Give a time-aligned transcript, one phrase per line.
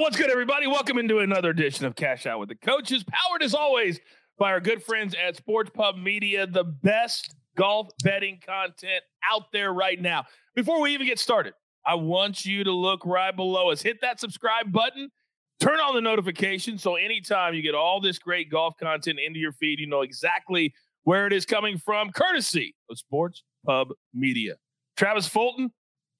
[0.00, 0.68] What's good, everybody?
[0.68, 3.98] Welcome into another edition of Cash Out with the Coaches, powered as always
[4.38, 9.72] by our good friends at Sports Pub Media, the best golf betting content out there
[9.72, 10.24] right now.
[10.54, 11.52] Before we even get started,
[11.84, 13.82] I want you to look right below us.
[13.82, 15.10] Hit that subscribe button,
[15.58, 19.52] turn on the notification so anytime you get all this great golf content into your
[19.52, 20.72] feed, you know exactly
[21.02, 24.54] where it is coming from, courtesy of Sports Pub Media.
[24.96, 25.72] Travis Fulton,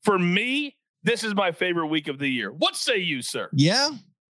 [0.03, 0.75] for me,
[1.09, 2.53] this is my favorite week of the year.
[2.53, 3.49] What say you, sir?
[3.53, 3.91] Yeah,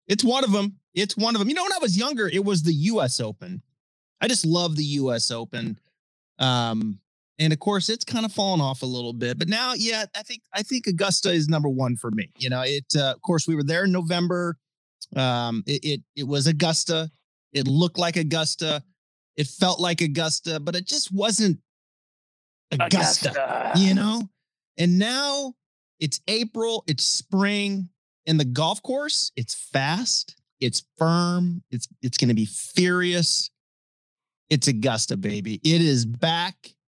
[0.07, 0.77] it's one of them.
[0.93, 1.49] It's one of them.
[1.49, 3.19] You know, when I was younger, it was the U.S.
[3.19, 3.61] Open.
[4.21, 5.31] I just love the U.S.
[5.31, 5.77] Open.
[6.39, 6.99] Um,
[7.39, 9.37] and of course, it's kind of fallen off a little bit.
[9.37, 12.29] But now, yeah, I think I think Augusta is number one for me.
[12.37, 12.85] You know, it.
[12.95, 14.57] Uh, of course, we were there in November.
[15.15, 17.11] Um, it, it it was Augusta.
[17.51, 18.83] It looked like Augusta.
[19.35, 21.59] It felt like Augusta, but it just wasn't
[22.71, 23.31] Augusta.
[23.31, 23.71] Augusta.
[23.75, 24.29] You know.
[24.77, 25.55] And now
[26.01, 27.87] it's April, it's spring,
[28.27, 33.49] and the golf course, it's fast, it's firm, it's it's going to be furious.
[34.49, 35.61] It's Augusta, baby.
[35.63, 36.55] It is back.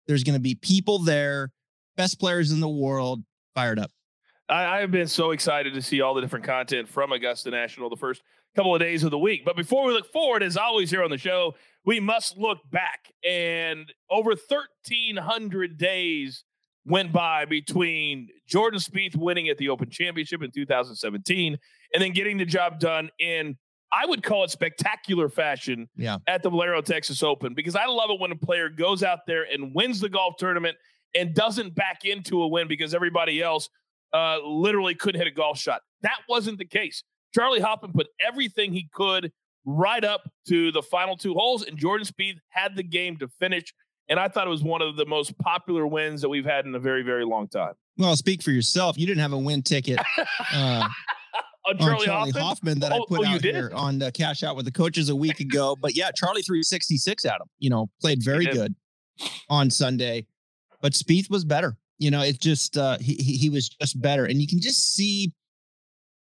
[0.07, 1.51] There's going to be people there,
[1.99, 3.23] best players in the world,
[3.55, 3.91] fired up.
[4.49, 7.97] I, have been so excited to see all the different content from Augusta National the
[7.97, 8.23] first
[8.55, 9.45] couple of days of the week.
[9.45, 13.13] But before we look forward, as always here on the show, we must look back.
[13.27, 16.45] And over 1,300 days
[16.85, 21.59] went by between Jordan Spieth winning at the Open Championship in 2017
[21.95, 23.57] and then getting the job done in
[23.93, 26.17] I would call it spectacular fashion yeah.
[26.27, 29.47] at the Valero Texas Open because I love it when a player goes out there
[29.53, 30.79] and wins the golf tournament
[31.15, 33.69] and doesn't back into a win because everybody else
[34.15, 35.83] uh, literally couldn't hit a golf shot.
[36.01, 37.05] That wasn't the case.
[37.35, 39.31] Charley Hoffman put everything he could
[39.65, 43.75] right up to the final two holes, and Jordan Spieth had the game to finish
[44.09, 46.75] and I thought it was one of the most popular wins that we've had in
[46.75, 47.75] a very, very long time.
[47.99, 48.99] Well, speak for yourself.
[48.99, 49.99] You didn't have a win ticket
[50.55, 50.89] uh,
[51.67, 52.43] on Charley, on Charley Hoffman?
[52.43, 52.81] Hoffman?
[52.81, 55.17] that oh, I put oh, out here on the Cash Out with the Coaches a
[55.17, 55.77] week ago.
[55.81, 57.47] But yeah, Charley 366 at him.
[57.59, 58.75] You know, played very good
[59.49, 60.27] on Sunday,
[60.81, 61.77] but Spieth was better.
[61.99, 65.33] You know, it just uh, he he was just better, and you can just see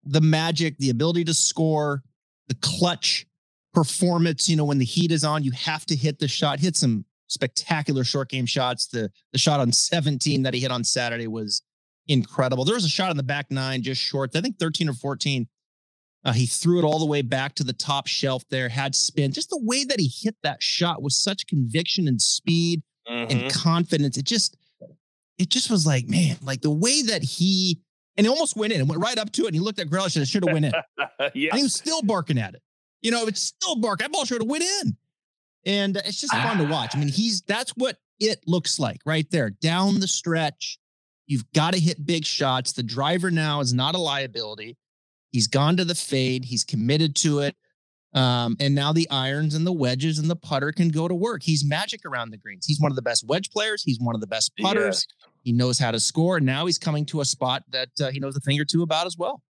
[0.04, 2.02] the magic, the ability to score,
[2.48, 3.26] the clutch
[3.72, 4.48] performance.
[4.48, 6.60] You know, when the heat is on, you have to hit the shot.
[6.60, 8.86] Hit some spectacular short game shots.
[8.86, 11.62] The the shot on 17 that he hit on Saturday was
[12.08, 12.64] incredible.
[12.64, 15.46] There was a shot in the back nine just short, I think 13 or 14.
[16.24, 19.32] Uh, he threw it all the way back to the top shelf there, had spin.
[19.32, 23.30] Just the way that he hit that shot was such conviction and speed mm-hmm.
[23.30, 24.16] and confidence.
[24.16, 24.56] It just,
[25.38, 27.80] it just was like, man, like the way that he,
[28.16, 29.46] and he almost went in and went right up to it.
[29.48, 30.72] And he looked at Greller and it should have went in.
[31.34, 31.50] yeah.
[31.50, 32.62] And he was still barking at it.
[33.00, 34.04] You know, it's still barking.
[34.04, 34.96] That ball should have went in
[35.64, 36.96] and it's just fun to watch.
[36.96, 40.78] I mean, he's that's what it looks like right there down the stretch.
[41.26, 42.72] You've got to hit big shots.
[42.72, 44.76] The driver now is not a liability.
[45.30, 46.44] He's gone to the fade.
[46.44, 47.56] He's committed to it.
[48.14, 51.42] Um, and now the irons and the wedges and the putter can go to work.
[51.42, 52.66] He's magic around the greens.
[52.66, 53.82] He's one of the best wedge players.
[53.82, 55.06] He's one of the best putters.
[55.42, 56.36] He knows how to score.
[56.36, 58.82] And now he's coming to a spot that uh, he knows a thing or two
[58.82, 59.42] about as well.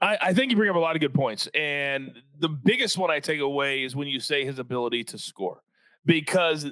[0.00, 1.48] I, I, think you bring up a lot of good points.
[1.54, 5.62] And the biggest one I take away is when you say his ability to score,
[6.06, 6.70] because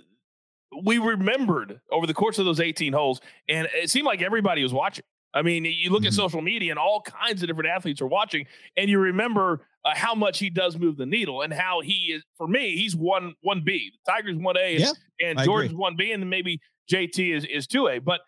[0.83, 4.73] we remembered over the course of those 18 holes, and it seemed like everybody was
[4.73, 5.05] watching.
[5.35, 6.09] I mean, you look mm-hmm.
[6.09, 8.47] at social media and all kinds of different athletes are watching,
[8.77, 12.25] and you remember uh, how much he does move the needle and how he is.
[12.37, 13.93] For me, he's one one B.
[14.05, 16.61] The Tigers one A, and, yeah, and George's one B, and maybe
[16.91, 17.99] JT is is two A.
[17.99, 18.23] But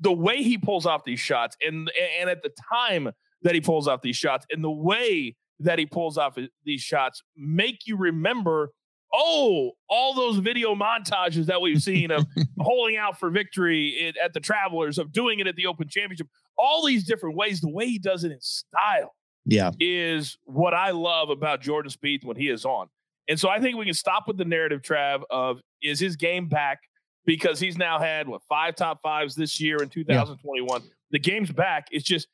[0.00, 1.90] the way he pulls off these shots, and
[2.20, 5.86] and at the time that he pulls off these shots and the way that he
[5.86, 8.70] pulls off these shots make you remember
[9.12, 12.26] oh all those video montages that we've seen of
[12.58, 16.28] holding out for victory at the travelers of doing it at the open championship.
[16.56, 19.14] All these different ways the way he does it in style
[19.44, 19.70] yeah.
[19.80, 22.88] is what i love about jordan Spieth when he is on.
[23.28, 26.48] And so i think we can stop with the narrative trav of is his game
[26.48, 26.80] back?
[27.24, 30.88] Because he's now had what five top fives this year in 2021 yeah.
[31.10, 31.86] the game's back.
[31.90, 32.26] It's just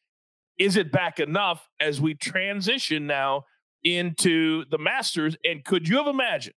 [0.59, 3.45] is it back enough as we transition now
[3.85, 5.37] into the Masters?
[5.45, 6.55] And could you have imagined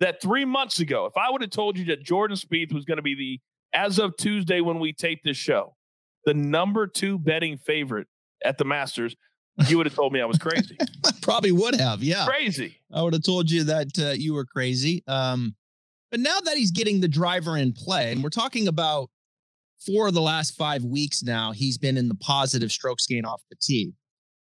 [0.00, 2.96] that three months ago, if I would have told you that Jordan Spieth was going
[2.96, 3.40] to be the,
[3.76, 5.74] as of Tuesday when we tape this show,
[6.24, 8.08] the number two betting favorite
[8.44, 9.16] at the Masters,
[9.68, 10.76] you would have told me I was crazy.
[11.22, 12.26] Probably would have, yeah.
[12.26, 12.76] Crazy.
[12.92, 15.02] I would have told you that uh, you were crazy.
[15.06, 15.54] Um,
[16.10, 19.10] but now that he's getting the driver in play, and we're talking about
[19.84, 23.42] four of the last five weeks now, he's been in the positive strokes gain off
[23.50, 23.92] the tee.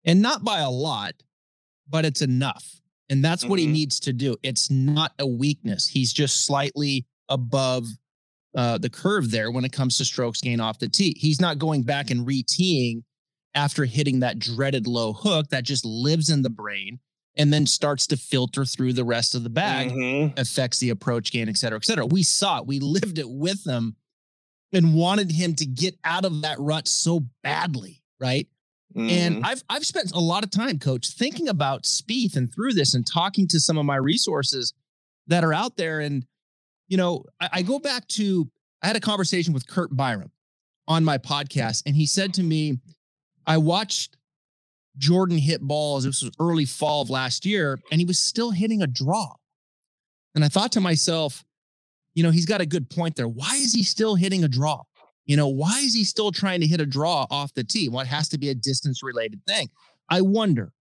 [0.05, 1.15] And not by a lot,
[1.89, 2.65] but it's enough.
[3.11, 3.51] And that's mm-hmm.
[3.51, 3.75] what he mm-hmm.
[3.75, 4.37] needs to do.
[4.43, 5.89] It's not a weakness.
[5.89, 7.87] He's just slightly above
[8.57, 11.15] uh, the curve there when it comes to strokes gain off the tee.
[11.19, 13.05] He's not going back and re-teeing
[13.55, 16.99] after hitting that dreaded low hook that just lives in the brain
[17.37, 20.39] and then starts to filter through the rest of the bag, mm-hmm.
[20.39, 22.07] affects the approach gain, et cetera, et cetera.
[22.07, 23.97] We saw it, we lived it with him
[24.75, 28.49] and wanted him to get out of that rut so badly, right?
[28.95, 29.11] Mm-hmm.
[29.11, 32.95] And I've I've spent a lot of time, coach, thinking about Spieth and through this
[32.95, 34.73] and talking to some of my resources
[35.27, 36.01] that are out there.
[36.01, 36.25] And,
[36.89, 38.49] you know, I, I go back to
[38.83, 40.31] I had a conversation with Kurt Byram
[40.87, 42.79] on my podcast, and he said to me,
[43.47, 44.17] I watched
[44.97, 46.05] Jordan hit balls.
[46.05, 49.35] This was early fall of last year, and he was still hitting a draw.
[50.35, 51.45] And I thought to myself,
[52.15, 53.29] you know, he's got a good point there.
[53.29, 54.83] Why is he still hitting a draw?
[55.27, 57.89] You know, why is he still trying to hit a draw off the tee?
[57.89, 59.69] What well, has to be a distance related thing.
[60.11, 60.73] I wonder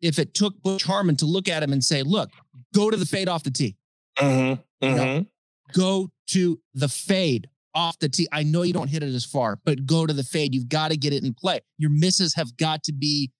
[0.00, 2.30] if it took Butch Harmon to look at him and say, look,
[2.74, 3.76] go to the fade off the tee.
[4.18, 4.84] Mm-hmm, mm-hmm.
[4.84, 5.80] You know, mm-hmm.
[5.80, 8.28] go to the fade off the tee.
[8.32, 10.54] I know you don't hit it as far, but go to the fade.
[10.54, 11.60] You've got to get it in play.
[11.76, 13.30] Your misses have got to be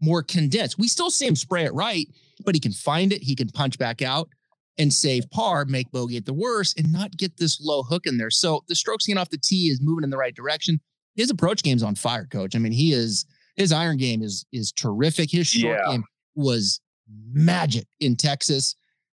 [0.00, 0.78] more condensed.
[0.78, 2.08] We still see him spray it right,
[2.44, 3.22] but he can find it.
[3.22, 4.28] He can punch back out
[4.78, 8.18] and save par, make bogey at the worst, and not get this low hook in
[8.18, 8.30] there.
[8.30, 10.80] So the strokes getting off the tee is moving in the right direction.
[11.14, 12.56] His approach game's on fire, coach.
[12.56, 13.26] I mean, he is
[13.56, 15.30] his iron game is is terrific.
[15.30, 15.92] His short yeah.
[15.92, 16.04] game
[16.34, 16.80] was
[17.32, 18.74] magic in Texas.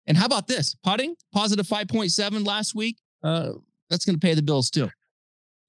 [0.07, 0.75] And how about this?
[0.83, 2.99] Putting positive 5.7 last week.
[3.23, 3.53] Uh,
[3.89, 4.91] that's going to pay the bills too.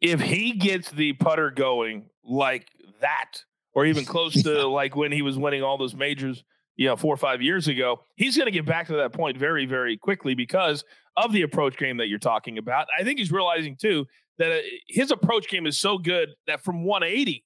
[0.01, 2.67] If he gets the putter going like
[3.01, 3.31] that,
[3.73, 6.43] or even close to like when he was winning all those majors,
[6.75, 9.38] you know, four or five years ago, he's going to get back to that point
[9.38, 10.83] very, very quickly because
[11.18, 12.88] of the approach game that you're talking about.
[12.98, 14.06] I think he's realizing too
[14.38, 17.44] that uh, his approach game is so good that from 180,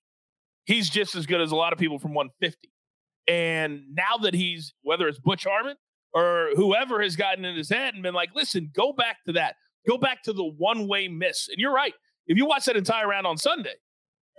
[0.65, 2.69] he's just as good as a lot of people from 150.
[3.27, 5.75] And now that he's, whether it's Butch Harmon
[6.13, 9.55] or whoever has gotten in his head and been like, listen, go back to that.
[9.87, 11.47] Go back to the one way miss.
[11.49, 11.93] And you're right.
[12.25, 13.75] If you watch that entire round on Sunday,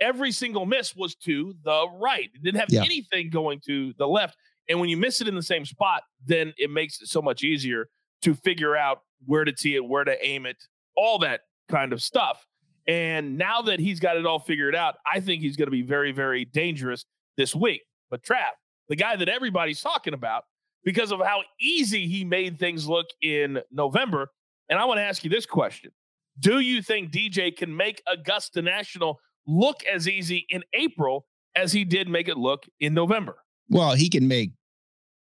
[0.01, 2.29] every single miss was to the right.
[2.33, 2.83] It didn't have yeah.
[2.83, 4.35] anything going to the left.
[4.71, 7.43] And when you miss it in the same spot, then it makes it so much
[7.43, 7.89] easier
[8.21, 10.55] to figure out where to tee it, where to aim it,
[10.95, 12.45] all that kind of stuff.
[12.87, 15.81] And now that he's got it all figured out, I think he's going to be
[15.81, 17.03] very, very dangerous
[17.35, 17.81] this week.
[18.09, 18.51] But Trav,
[18.87, 20.45] the guy that everybody's talking about
[20.85, 24.29] because of how easy he made things look in November,
[24.69, 25.91] and I want to ask you this question
[26.39, 31.25] Do you think DJ can make Augusta National look as easy in April
[31.57, 33.35] as he did make it look in November?
[33.69, 34.51] Well, he can make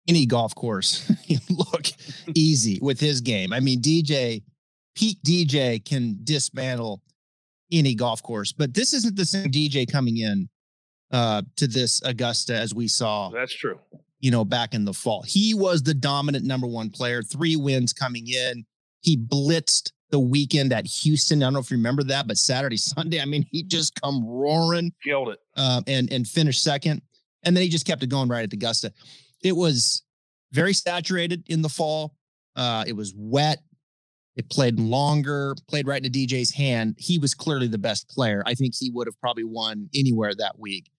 [0.07, 1.11] any golf course
[1.49, 1.87] look
[2.33, 3.53] easy with his game.
[3.53, 4.43] I mean, DJ,
[4.95, 7.01] peak DJ can dismantle
[7.71, 10.49] any golf course, but this isn't the same DJ coming in
[11.11, 13.29] uh, to this Augusta as we saw.
[13.29, 13.79] That's true.
[14.19, 17.93] You know, back in the fall, he was the dominant number one player, three wins
[17.93, 18.65] coming in.
[19.01, 21.43] He blitzed the weekend at Houston.
[21.43, 24.25] I don't know if you remember that, but Saturday, Sunday, I mean, he just come
[24.25, 27.01] roaring, killed it, uh, and and finished second.
[27.43, 28.91] And then he just kept it going right at Augusta.
[29.47, 30.03] It was
[30.51, 32.15] very saturated in the fall.
[32.55, 33.59] Uh, it was wet.
[34.35, 36.95] It played longer, played right into DJ's hand.
[36.99, 38.43] He was clearly the best player.
[38.45, 40.91] I think he would have probably won anywhere that week.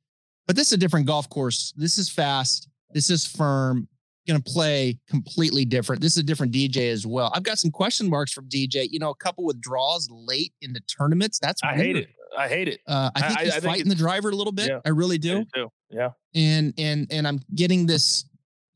[0.47, 1.73] But this is a different golf course.
[1.77, 2.69] This is fast.
[2.93, 3.87] This is firm
[4.29, 6.03] going to play completely different.
[6.03, 7.33] This is a different DJ as well.
[7.35, 8.87] I've got some question marks from DJ.
[8.91, 11.39] You know, a couple withdrawals late in the tournaments.
[11.41, 12.09] That's I hate it.
[12.37, 12.81] I hate it.
[12.87, 14.69] Uh, I think I, he's I fighting the driver a little bit.
[14.69, 15.41] Yeah, I really do.
[15.41, 15.69] I do.
[15.91, 16.11] Yeah.
[16.35, 18.27] And and and I'm getting this,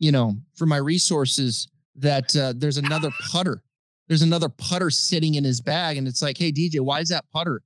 [0.02, 3.62] you know, for my resources that uh, there's another putter.
[4.08, 7.24] There's another putter sitting in his bag, and it's like, hey DJ, why is that
[7.32, 7.62] putter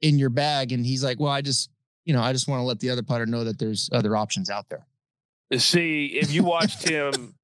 [0.00, 0.70] in your bag?
[0.70, 1.70] And he's like, well, I just,
[2.04, 4.48] you know, I just want to let the other putter know that there's other options
[4.48, 4.86] out there.
[5.58, 7.34] See, if you watched him,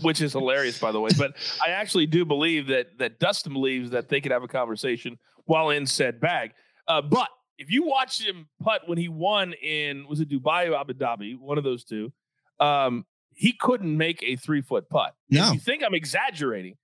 [0.00, 3.90] which is hilarious, by the way, but I actually do believe that that Dustin believes
[3.90, 6.52] that they could have a conversation while in said bag.
[6.88, 10.76] Uh, but if you watched him putt when he won in was it Dubai or
[10.76, 12.10] Abu Dhabi, one of those two,
[12.58, 15.14] um, he couldn't make a three foot putt.
[15.30, 16.76] No, if you think I'm exaggerating?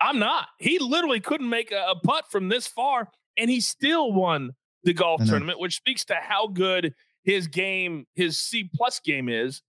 [0.00, 0.48] I'm not.
[0.58, 3.08] He literally couldn't make a, a putt from this far,
[3.38, 4.50] and he still won
[4.82, 9.62] the golf tournament, which speaks to how good his game, his C plus game is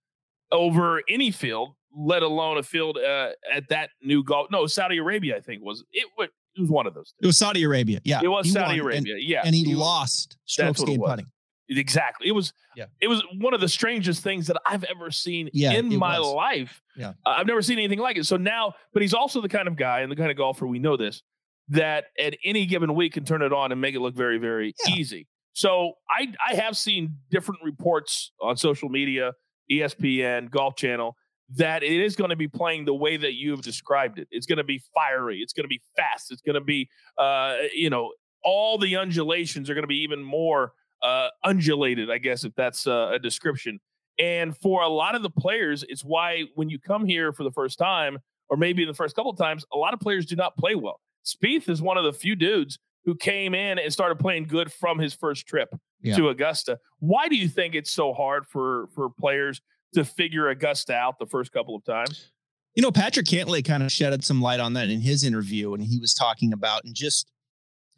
[0.51, 4.48] over any field, let alone a field uh, at that new golf.
[4.51, 6.08] No, Saudi Arabia, I think was it.
[6.17, 7.13] It was one of those.
[7.22, 8.01] It was Saudi Arabia.
[8.03, 9.15] Yeah, it was he Saudi won, Arabia.
[9.15, 11.27] And, yeah, and he, he lost strokes gained putting.
[11.70, 12.28] Exactly.
[12.28, 12.54] It was.
[12.76, 12.86] Yeah.
[13.02, 16.34] It was one of the strangest things that I've ever seen yeah, in my was.
[16.34, 16.82] life.
[16.96, 17.14] Yeah.
[17.26, 18.26] Uh, I've never seen anything like it.
[18.26, 20.80] So now, but he's also the kind of guy and the kind of golfer we
[20.80, 21.24] know this
[21.70, 24.74] that at any given week can turn it on and make it look very, very
[24.88, 24.96] yeah.
[24.96, 25.28] easy.
[25.54, 29.34] So I I have seen different reports on social media
[29.72, 31.16] ESPN, Golf Channel,
[31.56, 34.28] that it is going to be playing the way that you have described it.
[34.32, 35.40] It's going to be fiery.
[35.40, 36.32] It's going to be fast.
[36.32, 38.12] It's going to be, uh, you know,
[38.44, 42.88] all the undulations are going to be even more uh, undulated, I guess, if that's
[42.88, 43.80] uh, a description.
[44.18, 47.52] And for a lot of the players, it's why when you come here for the
[47.52, 50.56] first time, or maybe the first couple of times, a lot of players do not
[50.58, 51.00] play well.
[51.25, 55.00] Spieth is one of the few dudes who came in and started playing good from
[55.00, 56.16] his first trip yeah.
[56.16, 56.80] to Augusta.
[57.00, 59.62] Why do you think it's so hard for for players
[59.94, 62.32] to figure Augusta out the first couple of times?
[62.75, 65.84] You know, Patrick Cantlay kind of shedded some light on that in his interview, and
[65.84, 67.32] he was talking about and just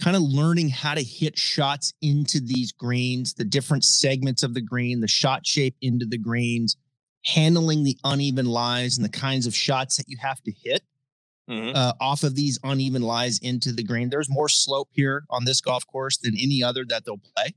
[0.01, 4.61] kind of learning how to hit shots into these greens, the different segments of the
[4.61, 6.77] green, the shot shape into the greens,
[7.25, 10.83] handling the uneven lies and the kinds of shots that you have to hit
[11.49, 11.75] mm-hmm.
[11.75, 14.09] uh, off of these uneven lies into the green.
[14.09, 17.53] There's more slope here on this golf course than any other that they'll play.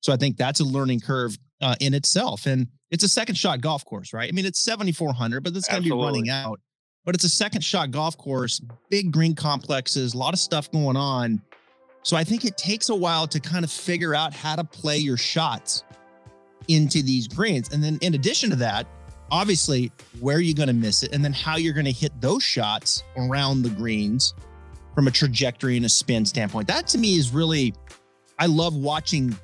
[0.00, 2.46] So I think that's a learning curve uh, in itself.
[2.46, 4.28] And it's a second shot golf course, right?
[4.28, 6.60] I mean, it's 7,400, but it's going to be running out.
[7.04, 10.96] But it's a second shot golf course, big green complexes, a lot of stuff going
[10.96, 11.42] on.
[12.02, 14.98] So I think it takes a while to kind of figure out how to play
[14.98, 15.84] your shots
[16.68, 17.70] into these greens.
[17.72, 18.86] And then in addition to that,
[19.30, 19.90] obviously
[20.20, 23.02] where you're going to miss it and then how you're going to hit those shots
[23.16, 24.34] around the greens
[24.94, 26.68] from a trajectory and a spin standpoint.
[26.68, 27.74] That to me is really,
[28.38, 29.36] I love watching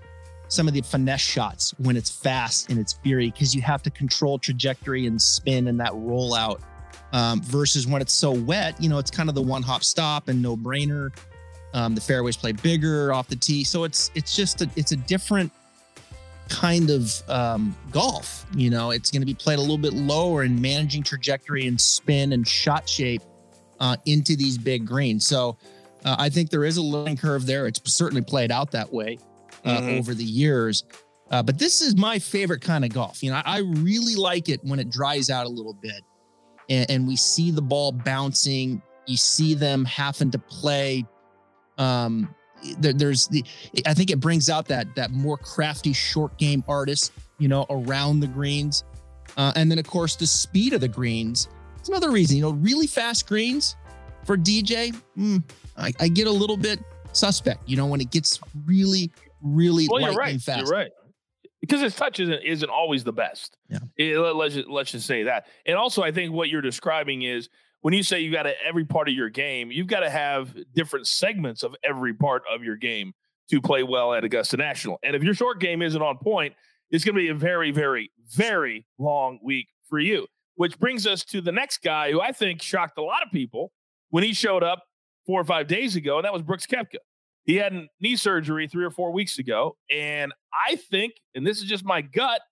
[0.49, 3.91] some of the finesse shots when it's fast and it's fury because you have to
[3.91, 6.61] control trajectory and spin and that rollout
[7.12, 10.29] um, versus when it's so wet, you know, it's kind of the one hop stop
[10.29, 11.11] and no brainer.
[11.75, 14.97] Um, the fairways play bigger off the tee, so it's it's just a it's a
[14.97, 15.53] different
[16.49, 18.47] kind of um, golf.
[18.55, 21.81] You know, it's going to be played a little bit lower and managing trajectory and
[21.81, 23.23] spin and shot shape
[23.81, 25.27] uh, into these big greens.
[25.27, 25.59] So
[26.05, 27.67] uh, I think there is a learning curve there.
[27.67, 29.19] It's certainly played out that way
[29.65, 29.99] uh, mm-hmm.
[29.99, 30.85] over the years.
[31.31, 33.23] Uh, but this is my favorite kind of golf.
[33.23, 36.03] You know, I, I really like it when it dries out a little bit
[36.69, 38.81] and, and we see the ball bouncing.
[39.07, 41.05] You see them having to play
[41.78, 42.35] um,
[42.78, 43.44] there, there's the
[43.87, 48.20] I think it brings out that that more crafty short game artist, you know, around
[48.20, 48.85] the greens,
[49.37, 51.49] uh, and then of course the speed of the greens.
[51.78, 53.76] It's another reason, you know, really fast greens
[54.25, 54.94] for DJ.
[55.16, 55.42] Mm,
[55.76, 56.80] I, I, get a little bit
[57.12, 60.40] suspect, you know, when it gets really, really well, you're right.
[60.40, 60.66] fast.
[60.66, 60.90] You're right.
[61.61, 63.56] Because his touch isn't isn't always the best.
[63.68, 63.78] Yeah.
[63.97, 65.47] It, let's just, let's just say that.
[65.66, 67.49] And also, I think what you're describing is
[67.88, 70.54] when you say you got to every part of your game, you've got to have
[70.75, 73.14] different segments of every part of your game
[73.49, 74.99] to play well at Augusta National.
[75.02, 76.52] And if your short game isn't on point,
[76.90, 80.26] it's going to be a very, very, very long week for you.
[80.57, 83.73] Which brings us to the next guy who I think shocked a lot of people
[84.11, 84.83] when he showed up
[85.26, 86.99] four or five days ago, and that was Brooks Koepka.
[87.45, 89.78] He had knee surgery three or four weeks ago.
[89.90, 90.35] And
[90.68, 92.42] I think, and this is just my gut,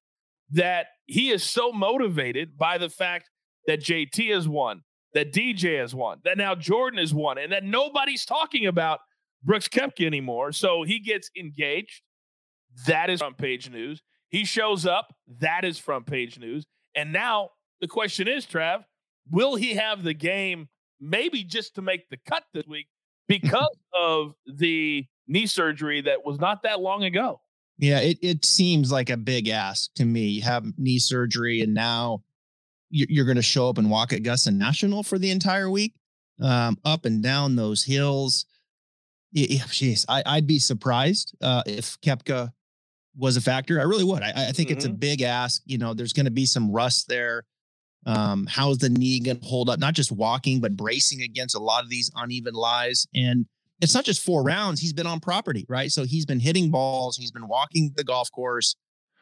[0.52, 3.28] that he is so motivated by the fact
[3.66, 4.80] that JT has won,
[5.16, 9.00] that DJ has won, that now Jordan has won, and that nobody's talking about
[9.42, 10.52] Brooks Koepka anymore.
[10.52, 12.02] So he gets engaged.
[12.86, 14.02] That is front page news.
[14.28, 15.14] He shows up.
[15.40, 16.66] That is front page news.
[16.94, 18.84] And now the question is, Trav,
[19.30, 20.68] will he have the game
[21.00, 22.88] maybe just to make the cut this week
[23.28, 27.40] because of the knee surgery that was not that long ago?
[27.78, 30.26] Yeah, it, it seems like a big ask to me.
[30.26, 32.22] You have knee surgery and now
[33.08, 35.94] you're going to show up and walk at Augusta National for the entire week,
[36.40, 38.46] um, up and down those hills.
[39.32, 42.52] Yeah, jeez, I, would be surprised uh, if Koepka
[43.16, 43.80] was a factor.
[43.80, 44.22] I really would.
[44.22, 44.76] I, I think mm-hmm.
[44.76, 44.98] it's a mm-hmm.
[44.98, 45.62] big ask.
[45.66, 47.44] You know, there's going to be some rust there.
[48.06, 49.80] Um, how's the knee going to hold up?
[49.80, 53.06] Not just walking, but bracing against a lot of these uneven lies.
[53.14, 53.46] And
[53.80, 54.80] it's not just four rounds.
[54.80, 55.90] He's been on property, right?
[55.90, 57.16] So he's been hitting balls.
[57.16, 58.76] He's been walking the golf course.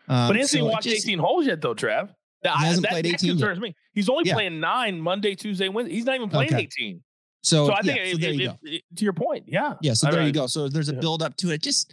[0.06, 2.10] Um, but he hasn't so watched 18 holes yet, though, Trav.
[2.44, 3.74] He hasn't that, played 18 that concerns me.
[3.94, 4.34] He's only yeah.
[4.34, 5.94] playing nine Monday, Tuesday, Wednesday.
[5.94, 6.64] He's not even playing okay.
[6.64, 7.02] 18.
[7.42, 9.74] So, so I think yeah, so it, it, it, to your point, yeah.
[9.82, 9.92] Yeah.
[9.94, 10.26] So All there right.
[10.26, 10.46] you go.
[10.46, 11.62] So there's a build up to it.
[11.62, 11.92] Just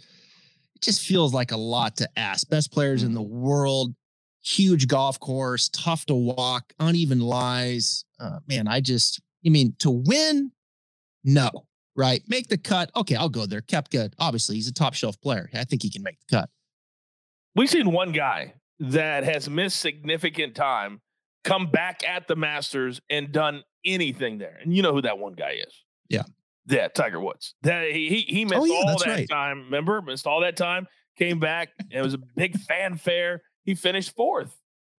[0.74, 2.48] it just feels like a lot to ask.
[2.48, 3.08] Best players mm-hmm.
[3.08, 3.94] in the world,
[4.42, 8.04] huge golf course, tough to walk, uneven lies.
[8.18, 10.52] Uh, man, I just, you mean to win?
[11.24, 11.50] No,
[11.96, 12.22] right?
[12.28, 12.90] Make the cut.
[12.96, 13.60] Okay, I'll go there.
[13.60, 15.50] Koepka, obviously, he's a top shelf player.
[15.54, 16.50] I think he can make the cut.
[17.54, 21.00] We've seen one guy that has missed significant time
[21.44, 24.58] come back at the Masters and done anything there.
[24.60, 25.74] And you know who that one guy is.
[26.08, 26.22] Yeah.
[26.66, 27.54] Yeah, Tiger Woods.
[27.62, 29.28] That he he missed oh, yeah, all that right.
[29.28, 29.64] time.
[29.64, 30.86] Remember, missed all that time.
[31.16, 31.70] Came back.
[31.78, 33.42] And it was a big fanfare.
[33.64, 34.56] He finished fourth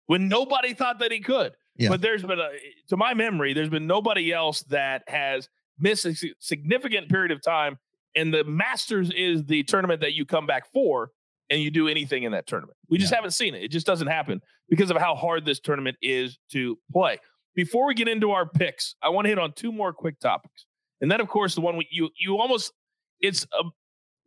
[0.08, 1.54] when nobody thought that he could.
[1.76, 1.90] Yeah.
[1.90, 2.50] But there's been a,
[2.90, 5.50] to my memory, there's been nobody else that has
[5.80, 7.80] missed a significant period of time.
[8.16, 11.12] And the Masters is the tournament that you come back for
[11.54, 12.76] and you do anything in that tournament.
[12.90, 13.18] We just yeah.
[13.18, 13.62] haven't seen it.
[13.62, 17.20] It just doesn't happen because of how hard this tournament is to play.
[17.54, 20.66] Before we get into our picks, I want to hit on two more quick topics.
[21.00, 22.74] And then, of course, the one we, you you almost
[23.20, 23.66] it's a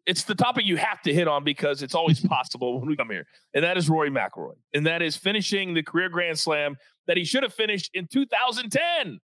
[0.06, 3.10] it's the topic you have to hit on because it's always possible when we come
[3.10, 6.76] here, and that is Rory McIlroy, and that is finishing the career Grand Slam
[7.08, 9.18] that he should have finished in 2010.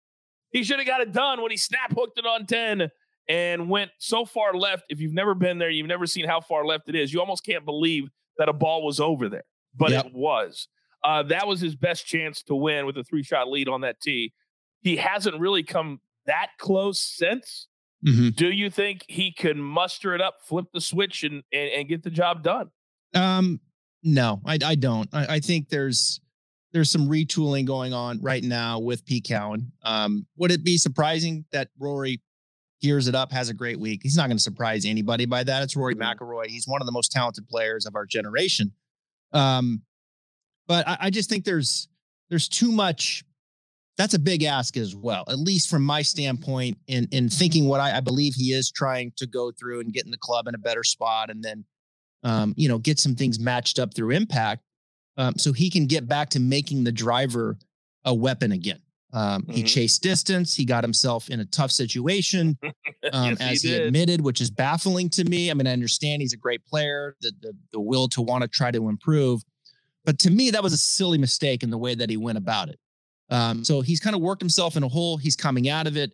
[0.53, 2.89] He should have got it done when he snap hooked it on 10
[3.31, 4.83] and went so far left.
[4.89, 7.13] If you've never been there, you've never seen how far left it is.
[7.13, 8.09] You almost can't believe
[8.39, 9.45] that a ball was over there,
[9.77, 10.07] but yep.
[10.07, 10.67] it was.
[11.05, 14.01] Uh, that was his best chance to win with a three shot lead on that
[14.01, 14.33] tee.
[14.81, 17.69] He hasn't really come that close since.
[18.05, 18.31] Mm-hmm.
[18.31, 22.03] Do you think he can muster it up, flip the switch, and and, and get
[22.03, 22.71] the job done?
[23.15, 23.61] Um,
[24.03, 25.09] no, I, I don't.
[25.13, 26.21] I, I, think there's
[26.73, 29.73] there's some retooling going on right now with Pete Cowan.
[29.83, 32.21] Um, would it be surprising that Rory
[32.81, 34.01] gears it up, has a great week?
[34.03, 35.63] He's not going to surprise anybody by that.
[35.63, 36.23] It's Rory mm-hmm.
[36.23, 36.47] McIlroy.
[36.47, 38.73] He's one of the most talented players of our generation.
[39.33, 39.83] Um,
[40.67, 41.89] but I, I just think there's
[42.29, 43.25] there's too much
[44.01, 47.81] that's a big ask as well, at least from my standpoint, in in thinking what
[47.81, 50.59] I, I, believe he is trying to go through and getting the club in a
[50.59, 51.65] better spot, and then
[52.23, 54.63] um, you know get some things matched up through impact,
[55.19, 57.59] um, so he can get back to making the driver
[58.05, 58.81] a weapon again.
[59.13, 59.53] Um, mm-hmm.
[59.53, 60.55] He chased distance.
[60.55, 62.57] He got himself in a tough situation,
[63.13, 65.51] um, yes, as he, he admitted, which is baffling to me.
[65.51, 68.49] I mean, I understand he's a great player, the the, the will to want to
[68.49, 69.43] try to improve,
[70.05, 72.69] but to me, that was a silly mistake in the way that he went about
[72.69, 72.79] it.
[73.31, 75.17] Um, so he's kind of worked himself in a hole.
[75.17, 76.13] He's coming out of it,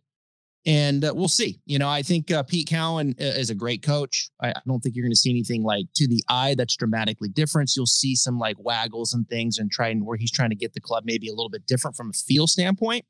[0.66, 1.60] and uh, we'll see.
[1.64, 4.28] You know, I think uh, Pete Cowan uh, is a great coach.
[4.42, 7.28] I, I don't think you're going to see anything like to the eye that's dramatically
[7.28, 7.70] different.
[7.76, 10.80] You'll see some like waggles and things, and trying where he's trying to get the
[10.80, 13.04] club maybe a little bit different from a feel standpoint.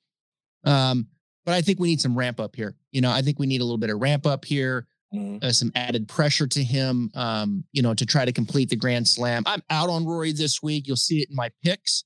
[0.64, 1.08] Um,
[1.44, 2.76] but I think we need some ramp up here.
[2.92, 4.86] You know, I think we need a little bit of ramp up here.
[5.14, 5.44] Mm-hmm.
[5.46, 9.06] Uh, some added pressure to him, um, you know, to try to complete the Grand
[9.06, 9.44] Slam.
[9.46, 10.88] I'm out on Rory this week.
[10.88, 12.04] You'll see it in my picks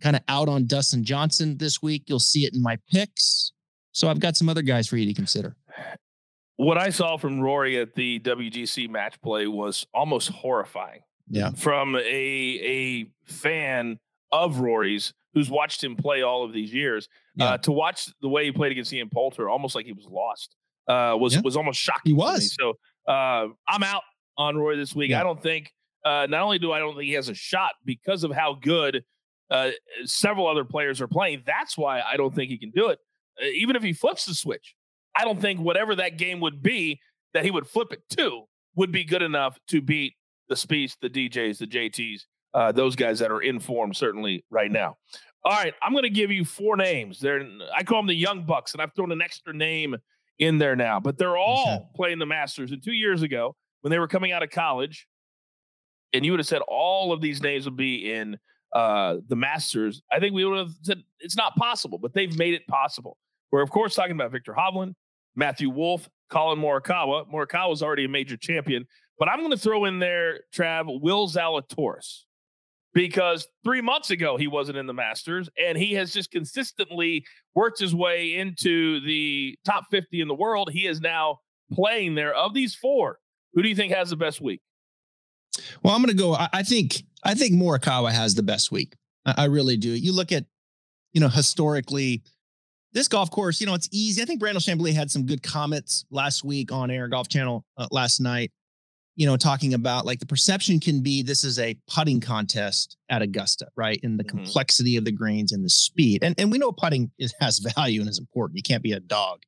[0.00, 2.04] kind of out on Dustin Johnson this week.
[2.06, 3.52] You'll see it in my picks.
[3.96, 5.56] So I've got some other guys for you to consider.
[6.56, 11.00] What I saw from Rory at the WGC match play was almost horrifying.
[11.30, 11.52] Yeah.
[11.52, 13.98] From a a fan
[14.30, 17.52] of Rory's who's watched him play all of these years, yeah.
[17.52, 20.56] uh, to watch the way he played against Ian Poulter, almost like he was lost,
[20.88, 21.40] uh, was yeah.
[21.42, 22.10] was almost shocking.
[22.10, 22.54] He was.
[22.54, 22.74] So
[23.08, 24.02] uh, I'm out
[24.36, 25.10] on Rory this week.
[25.12, 25.20] Yeah.
[25.20, 25.72] I don't think.
[26.04, 29.02] Uh, not only do I don't think he has a shot because of how good
[29.50, 29.70] uh,
[30.04, 31.44] several other players are playing.
[31.46, 32.98] That's why I don't think he can do it.
[33.40, 34.74] Uh, even if he flips the switch,
[35.16, 37.00] I don't think whatever that game would be
[37.34, 38.42] that he would flip it to
[38.74, 40.14] would be good enough to beat
[40.48, 42.22] the Spieths, the DJs, the JTs,
[42.54, 44.96] uh, those guys that are in form certainly right now.
[45.44, 47.20] All right, I'm going to give you four names.
[47.20, 49.96] They're I call them the Young Bucks, and I've thrown an extra name
[50.38, 50.98] in there now.
[51.00, 51.84] But they're all okay.
[51.94, 52.72] playing the Masters.
[52.72, 55.06] And two years ago, when they were coming out of college,
[56.12, 58.38] and you would have said all of these names would be in
[58.74, 62.54] uh, the Masters, I think we would have said it's not possible, but they've made
[62.54, 63.16] it possible.
[63.50, 64.94] We're, of course, talking about Viktor Hovland,
[65.34, 67.30] Matthew Wolff, Collin Morikawa.
[67.32, 68.86] Morikawa is already a major champion,
[69.18, 72.22] but I'm going to throw in there, Trav, Will Zalatoris,
[72.92, 77.78] because three months ago he wasn't in the Masters, and he has just consistently worked
[77.78, 80.70] his way into the top 50 in the world.
[80.72, 81.38] He is now
[81.72, 82.34] playing there.
[82.34, 83.18] Of these four,
[83.54, 84.60] who do you think has the best week?
[85.82, 86.36] Well, I'm going to go.
[86.38, 88.94] I, think I think Morikawa has the best week.
[89.24, 89.90] I, I really do.
[89.90, 90.44] You look at,
[91.12, 92.22] you know, historically,
[92.92, 94.22] this golf course, you know, it's easy.
[94.22, 97.86] I think Brandel Chamblee had some good comments last week on Air Golf Channel uh,
[97.90, 98.52] last night.
[99.18, 103.22] You know, talking about like the perception can be this is a putting contest at
[103.22, 103.98] Augusta, right?
[104.02, 104.38] And the mm-hmm.
[104.38, 106.22] complexity of the greens and the speed.
[106.22, 108.58] And and we know putting is, has value and is important.
[108.58, 109.40] You can't be a dog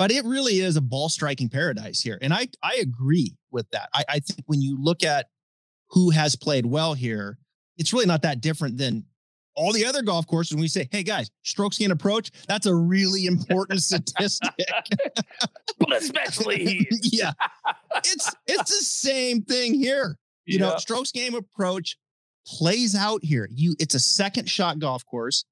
[0.00, 2.16] but it really is a ball striking paradise here.
[2.22, 3.90] And I, I agree with that.
[3.92, 5.26] I, I think when you look at
[5.90, 7.36] who has played well here,
[7.76, 9.04] it's really not that different than
[9.60, 10.54] all the other golf courses.
[10.54, 14.50] When we say, hey guys, strokes gain approach, that's a really important statistic.
[15.78, 17.32] but especially yeah.
[17.96, 20.16] It's it's the same thing here.
[20.46, 20.70] You yeah.
[20.70, 21.98] know, strokes game approach
[22.46, 23.48] plays out here.
[23.52, 25.44] You it's a second shot golf course,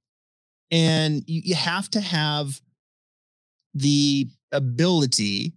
[0.71, 2.61] and you, you have to have
[3.75, 5.53] the ability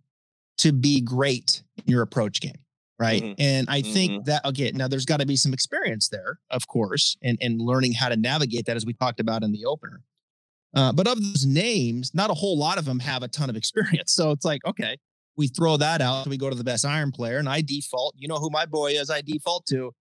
[0.57, 2.60] to be great in your approach game
[3.01, 3.41] right mm-hmm.
[3.41, 4.23] and i think mm-hmm.
[4.23, 7.93] that okay now there's got to be some experience there of course and and learning
[7.93, 10.01] how to navigate that as we talked about in the opener
[10.75, 13.55] uh, but of those names not a whole lot of them have a ton of
[13.55, 14.97] experience so it's like okay
[15.35, 18.27] we throw that out we go to the best iron player and i default you
[18.27, 19.91] know who my boy is i default to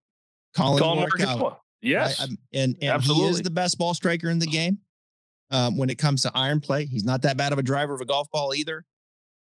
[0.54, 1.56] Collin, Collin Morikawa.
[1.82, 3.24] Yes, I, and and Absolutely.
[3.24, 4.78] he is the best ball striker in the game
[5.50, 6.84] um, when it comes to iron play.
[6.84, 8.84] He's not that bad of a driver of a golf ball either.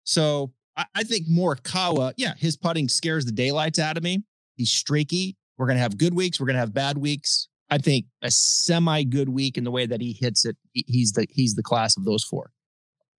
[0.03, 4.23] So I, I think Morikawa, yeah, his putting scares the daylights out of me.
[4.55, 5.37] He's streaky.
[5.57, 6.39] We're going to have good weeks.
[6.39, 7.47] We're going to have bad weeks.
[7.69, 10.55] I think a semi good week in the way that he hits it.
[10.73, 12.51] He's the he's the class of those four.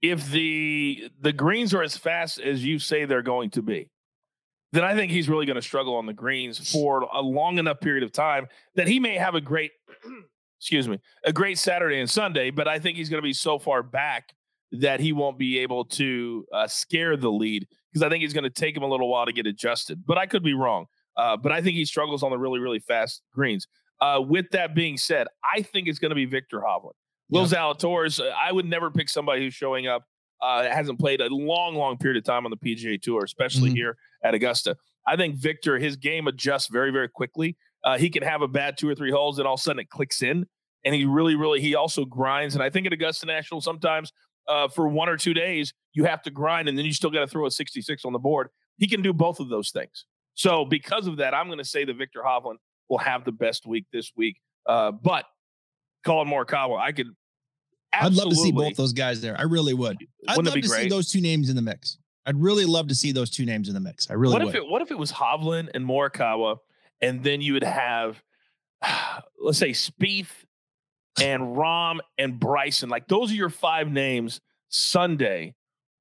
[0.02, 3.90] If the the greens are as fast as you say they're going to be,
[4.72, 7.80] then I think he's really going to struggle on the greens for a long enough
[7.80, 9.72] period of time that he may have a great,
[10.60, 13.58] excuse me, a great Saturday and Sunday, but I think he's going to be so
[13.58, 14.34] far back
[14.72, 18.44] that he won't be able to uh, scare the lead because I think he's going
[18.44, 20.04] to take him a little while to get adjusted.
[20.06, 20.86] But I could be wrong.
[21.16, 23.66] Uh, but I think he struggles on the really, really fast greens.
[24.00, 26.92] Uh, with that being said, I think it's going to be Viktor Hovland.
[27.30, 27.58] Will yeah.
[27.58, 30.04] Zalatoris, uh, I would never pick somebody who's showing up,
[30.42, 33.76] uh, hasn't played a long, long period of time on the PGA Tour, especially mm-hmm.
[33.76, 34.76] here at Augusta.
[35.06, 37.56] I think Viktor, his game adjusts very, very quickly.
[37.84, 39.80] Uh, he can have a bad two or three holes, and all of a sudden
[39.80, 40.46] it clicks in.
[40.84, 42.54] And he really, really, he also grinds.
[42.54, 44.12] And I think at Augusta National, sometimes
[44.48, 47.20] uh, for one or two days, you have to grind, and then you still got
[47.20, 48.48] to throw a 66 on the board.
[48.78, 50.04] He can do both of those things.
[50.34, 52.56] So because of that, I'm going to say that Viktor Hovland
[52.88, 54.36] will have the best week this week.
[54.66, 55.24] Uh, but
[56.04, 57.08] Collin Morikawa, I could.
[57.92, 59.36] I'd love to see both those guys there.
[59.38, 59.96] I really would.
[60.28, 60.82] I'd love to great?
[60.82, 61.98] see those two names in the mix.
[62.26, 64.10] I'd really love to see those two names in the mix.
[64.10, 64.48] I really what would.
[64.50, 66.58] if it what if it was Hovland and Morikawa,
[67.00, 68.22] and then you would have,
[69.40, 70.44] let's say Spieth
[71.20, 72.88] and Rahm and Bryson.
[72.88, 75.54] Like those are your five names Sunday.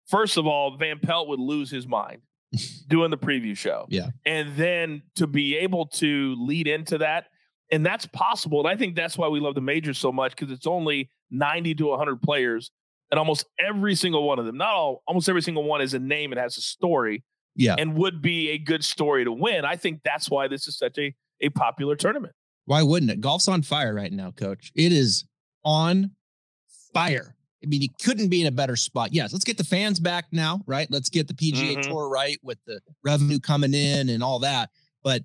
[0.07, 2.21] First of all, Van Pelt would lose his mind
[2.87, 3.85] doing the preview show.
[3.89, 4.09] Yeah.
[4.25, 7.25] And then to be able to lead into that,
[7.71, 8.59] and that's possible.
[8.59, 11.75] And I think that's why we love the majors so much because it's only 90
[11.75, 12.71] to 100 players.
[13.11, 15.99] And almost every single one of them, not all, almost every single one is a
[15.99, 17.23] name and has a story.
[17.55, 17.75] Yeah.
[17.77, 19.63] And would be a good story to win.
[19.63, 22.33] I think that's why this is such a, a popular tournament.
[22.65, 23.21] Why wouldn't it?
[23.21, 24.71] Golf's on fire right now, coach.
[24.75, 25.25] It is
[25.63, 26.11] on
[26.93, 27.35] fire.
[27.63, 29.13] I mean, you couldn't be in a better spot.
[29.13, 30.87] Yes, let's get the fans back now, right?
[30.91, 31.91] Let's get the PGA mm-hmm.
[31.91, 34.69] Tour right with the revenue coming in and all that.
[35.03, 35.23] But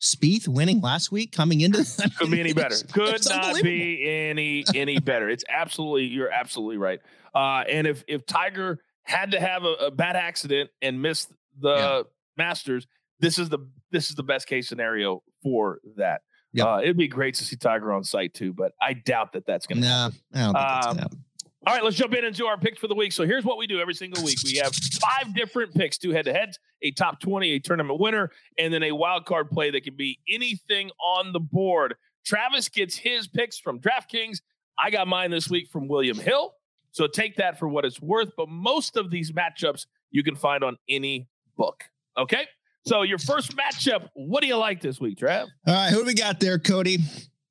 [0.00, 1.84] Spieth winning last week, coming into
[2.18, 2.76] could be any better.
[2.92, 5.28] Could not be any any better.
[5.28, 7.00] It's absolutely you're absolutely right.
[7.34, 11.74] Uh, and if if Tiger had to have a, a bad accident and miss the
[11.74, 12.02] yeah.
[12.36, 12.86] Masters,
[13.20, 13.58] this is the
[13.90, 16.22] this is the best case scenario for that.
[16.56, 16.66] Yep.
[16.66, 19.66] Uh, it'd be great to see Tiger on site too, but I doubt that that's
[19.66, 20.18] going to nah, happen.
[20.32, 21.24] I don't think um, that's going to happen.
[21.66, 23.12] All right, let's jump in into our picks for the week.
[23.12, 24.38] So here's what we do every single week.
[24.44, 28.84] We have five different picks, two head-to-heads, a top 20, a tournament winner, and then
[28.84, 31.96] a wild card play that can be anything on the board.
[32.24, 34.40] Travis gets his picks from DraftKings.
[34.78, 36.54] I got mine this week from William Hill.
[36.92, 38.30] So take that for what it's worth.
[38.36, 41.84] But most of these matchups you can find on any book.
[42.16, 42.46] Okay.
[42.86, 45.48] So your first matchup, what do you like this week, Trav?
[45.66, 46.98] All right, who do we got there, Cody?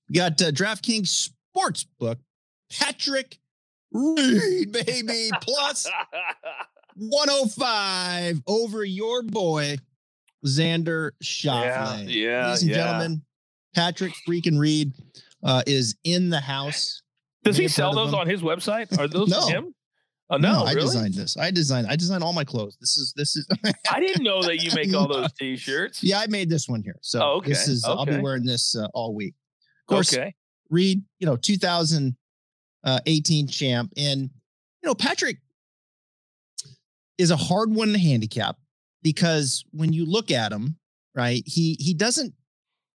[0.10, 2.18] We got uh, DraftKings Sportsbook,
[2.72, 3.38] Patrick
[3.92, 5.92] Reed, baby, plus
[6.96, 9.78] 105 over your boy,
[10.46, 12.06] Xander Schauffele.
[12.08, 12.78] Yeah, yeah Ladies and yeah.
[12.78, 13.22] gentlemen,
[13.76, 14.94] Patrick freaking Reed
[15.44, 17.02] uh, is in the house.
[17.44, 18.98] Does he sell those on his website?
[18.98, 19.48] Are those no.
[19.48, 19.76] him?
[20.30, 20.88] Oh no, no I really?
[20.88, 21.38] designed this.
[21.38, 22.78] I designed I designed all my clothes.
[22.80, 23.48] This is this is
[23.92, 26.04] I didn't know that you make all those t-shirts.
[26.04, 26.98] Yeah, I made this one here.
[27.02, 27.50] So oh, okay.
[27.50, 27.94] this is okay.
[27.94, 29.36] I'll be wearing this uh, all week.
[29.88, 30.34] Of course, okay.
[30.72, 32.16] Reed, you know, 2018
[32.86, 35.38] uh, champ and you know, Patrick
[37.20, 38.58] is a hard one to handicap
[39.04, 40.78] because when you look at him,
[41.14, 41.44] right?
[41.46, 42.34] He he doesn't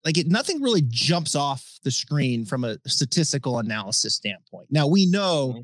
[0.03, 4.69] like it nothing really jumps off the screen from a statistical analysis standpoint.
[4.71, 5.61] Now, we know mm-hmm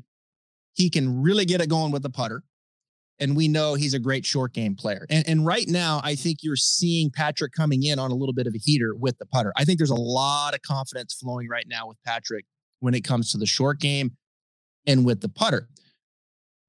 [0.75, 2.43] he can really get it going with the putter.
[3.17, 5.05] And we know he's a great short game player.
[5.09, 8.45] And, and right now, I think you're seeing Patrick coming in on a little bit
[8.45, 9.53] of a heater with the putter.
[9.55, 12.45] I think there's a lot of confidence flowing right now with Patrick
[12.81, 14.17] when it comes to the short game
[14.85, 15.69] and with the putter.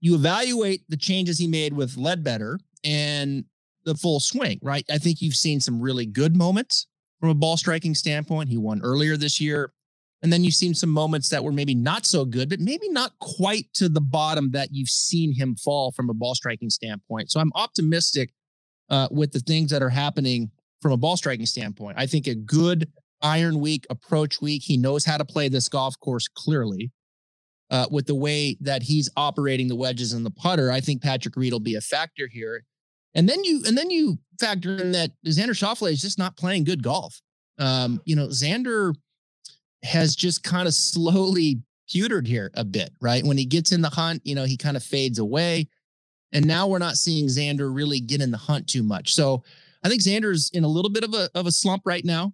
[0.00, 3.44] You evaluate the changes he made with Leadbetter and
[3.84, 4.84] the full swing, right?
[4.88, 6.86] I think you've seen some really good moments
[7.18, 8.50] from a ball striking standpoint.
[8.50, 9.72] He won earlier this year.
[10.26, 13.12] And then you've seen some moments that were maybe not so good, but maybe not
[13.20, 17.30] quite to the bottom that you've seen him fall from a ball striking standpoint.
[17.30, 18.32] So I'm optimistic
[18.90, 20.50] uh, with the things that are happening
[20.82, 21.96] from a ball striking standpoint.
[21.96, 22.90] I think a good
[23.22, 26.90] iron week, approach week, he knows how to play this golf course clearly.
[27.70, 31.36] Uh, with the way that he's operating the wedges and the putter, I think Patrick
[31.36, 32.64] Reed will be a factor here.
[33.14, 36.64] And then you and then you factor in that Xander Schauffele is just not playing
[36.64, 37.20] good golf.
[37.60, 38.92] Um, you know, Xander
[39.86, 43.24] has just kind of slowly pewtered here a bit, right?
[43.24, 45.68] When he gets in the hunt, you know, he kind of fades away.
[46.32, 49.14] And now we're not seeing Xander really get in the hunt too much.
[49.14, 49.44] So
[49.84, 52.32] I think Xander's in a little bit of a of a slump right now.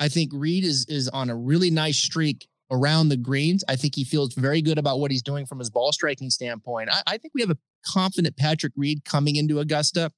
[0.00, 3.62] I think Reed is is on a really nice streak around the greens.
[3.68, 6.88] I think he feels very good about what he's doing from his ball striking standpoint.
[6.90, 10.10] I, I think we have a confident Patrick Reed coming into Augusta.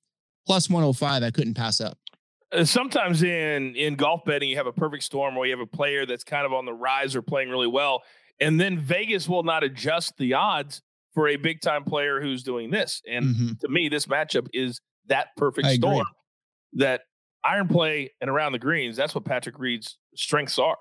[0.47, 1.99] Plus 105, I couldn't pass up.
[2.65, 6.07] Sometimes in in golf betting you have a perfect storm where you have a player
[6.07, 8.03] that's kind of on the rise or playing really well
[8.41, 10.83] and then vegas will not adjust the odds
[11.15, 13.53] for a big time player who's doing this and mm-hmm.
[13.61, 16.05] to me this matchup is that perfect storm
[16.73, 17.03] that
[17.47, 20.77] iron play and around the greens, that's what Patrick Reed's strengths are.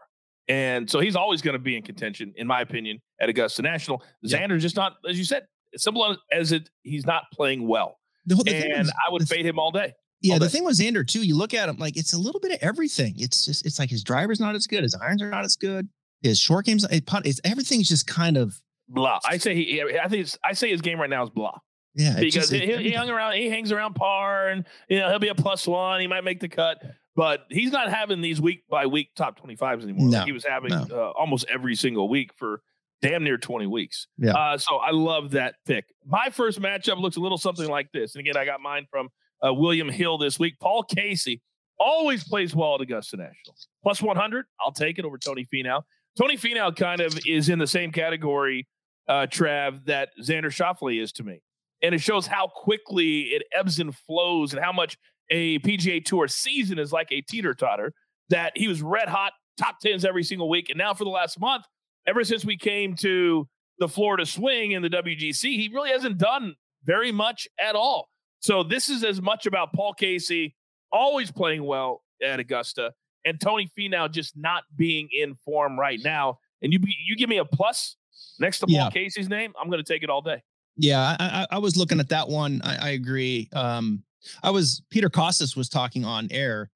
[0.48, 4.04] And so he's always going to be in contention, in my opinion, at Augusta National.
[4.26, 7.98] Xander's just not, as you said, as simple as it, he's not playing well.
[8.28, 9.94] The and was, I would fade him all day.
[10.26, 12.52] Yeah, the thing with Xander too, you look at him like it's a little bit
[12.52, 13.16] of everything.
[13.18, 15.88] It's just it's like his driver's not as good, his irons are not as good,
[16.22, 19.20] his short games, it's everything's just kind of blah.
[19.26, 21.58] I say he, I think I say his game right now is blah.
[21.94, 25.30] Yeah, because he, he, hung around, he hangs around par, and you know he'll be
[25.30, 26.02] a plus one.
[26.02, 26.84] He might make the cut,
[27.16, 30.10] but he's not having these week by week top twenty fives anymore.
[30.10, 30.86] No, like he was having no.
[30.92, 32.62] uh, almost every single week for
[33.02, 34.08] damn near twenty weeks.
[34.18, 34.34] Yeah.
[34.34, 35.86] Uh, so I love that pick.
[36.06, 39.08] My first matchup looks a little something like this, and again, I got mine from
[39.46, 40.56] uh, William Hill this week.
[40.60, 41.42] Paul Casey
[41.80, 44.46] always plays well at Augusta National, plus one hundred.
[44.60, 45.82] I'll take it over Tony Finau.
[46.18, 48.68] Tony Finau kind of is in the same category,
[49.10, 51.42] uh, Trav, that Xander Schauffele is to me
[51.82, 54.98] and it shows how quickly it ebbs and flows and how much
[55.30, 57.94] a PGA Tour season is like a teeter totter.
[58.30, 61.40] That he was red hot, top tens every single week, and now for the last
[61.40, 61.66] month,
[62.08, 66.56] ever since we came to the Florida Swing in the WGC, he really hasn't done
[66.86, 68.10] very much at all.
[68.40, 70.56] So this is as much about Paul Casey
[70.92, 72.94] always playing well at Augusta
[73.26, 76.40] and Tony Finau just not being in form right now.
[76.62, 77.98] And you you give me a plus
[78.40, 78.90] next to Paul yeah.
[78.90, 80.42] Casey's name, I'm going to take it all day.
[80.78, 82.62] Yeah, I, I, was looking at that one.
[82.64, 83.50] I, I agree.
[83.54, 84.04] Um,
[84.44, 86.70] I was Peter Kostis was talking on air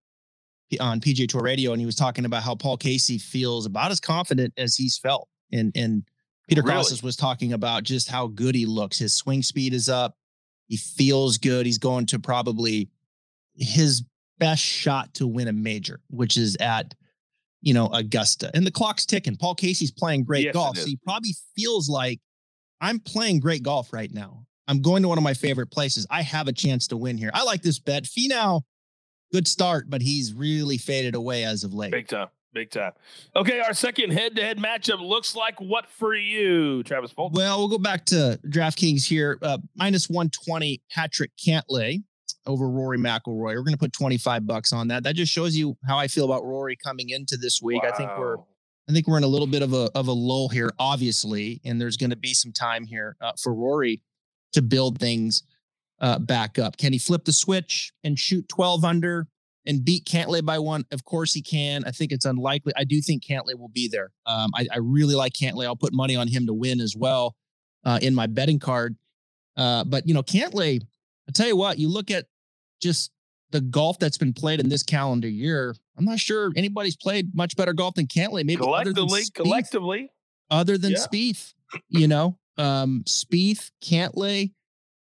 [0.80, 4.00] on PGA Tour Radio, and he was talking about how Paul Casey feels about as
[4.00, 5.28] confident as he's felt.
[5.52, 6.04] And and
[6.48, 6.78] Peter really?
[6.78, 9.00] Kostis was talking about just how good he looks.
[9.00, 10.16] His swing speed is up.
[10.70, 11.66] He feels good.
[11.66, 12.90] He's going to probably
[13.56, 14.04] his
[14.38, 16.96] best shot to win a major, which is at
[17.62, 18.52] you know Augusta.
[18.54, 19.36] And the clock's ticking.
[19.36, 22.22] Paul Casey's playing great yes, golf, so he probably feels like
[22.80, 24.46] I'm playing great golf right now.
[24.68, 26.06] I'm going to one of my favorite places.
[26.10, 27.32] I have a chance to win here.
[27.34, 28.04] I like this bet.
[28.04, 28.62] Finau,
[29.34, 31.92] good start, but he's really faded away as of late.
[31.92, 32.28] Big time.
[32.52, 32.94] Big time.
[33.36, 37.38] Okay, our second head-to-head matchup looks like what for you, Travis Fulton?
[37.38, 39.38] Well, we'll go back to DraftKings here.
[39.42, 42.02] Uh, minus 120, Patrick Cantlay
[42.48, 43.54] over Rory McIlroy.
[43.54, 45.04] We're going to put 25 bucks on that.
[45.04, 47.84] That just shows you how I feel about Rory coming into this week.
[47.84, 47.90] Wow.
[47.90, 48.38] I think we're
[48.90, 51.80] I think we're in a little bit of a of a lull here, obviously, and
[51.80, 54.02] there's going to be some time here uh, for Rory
[54.54, 55.44] to build things
[56.00, 56.78] uh, back up.
[56.78, 59.28] Can he flip the switch and shoot 12 under
[59.70, 60.84] and beat Cantlay by one?
[60.92, 61.84] Of course he can.
[61.86, 62.74] I think it's unlikely.
[62.76, 64.12] I do think Cantlay will be there.
[64.26, 65.66] Um, I, I, really like Cantlay.
[65.66, 67.36] I'll put money on him to win as well
[67.86, 68.98] uh, in my betting card.
[69.56, 70.82] Uh, but you know, Cantlay.
[70.82, 72.26] I tell you what, you look at
[72.82, 73.12] just
[73.52, 75.76] the golf that's been played in this calendar year.
[75.96, 78.44] I'm not sure anybody's played much better golf than Cantlay.
[78.44, 80.12] Maybe collectively, Spieth, collectively,
[80.50, 80.98] other than yeah.
[80.98, 81.54] Spieth,
[81.90, 84.54] you know, um, Spieth, Cantlay.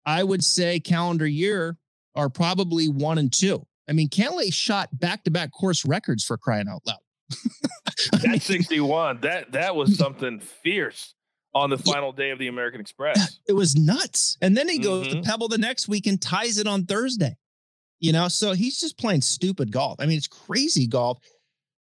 [0.05, 1.77] I would say calendar year
[2.15, 3.65] are probably one and two.
[3.91, 6.97] I mean, Cantlay shot back to back course records for crying out loud.
[8.23, 11.13] that 61, that that was something fierce
[11.53, 13.39] on the final day of the American Express.
[13.49, 14.37] It was nuts.
[14.41, 15.23] And then he goes mm-hmm.
[15.23, 17.35] to Pebble the next week and ties it on Thursday.
[17.99, 19.99] You know, so he's just playing stupid golf.
[19.99, 21.19] I mean, it's crazy golf.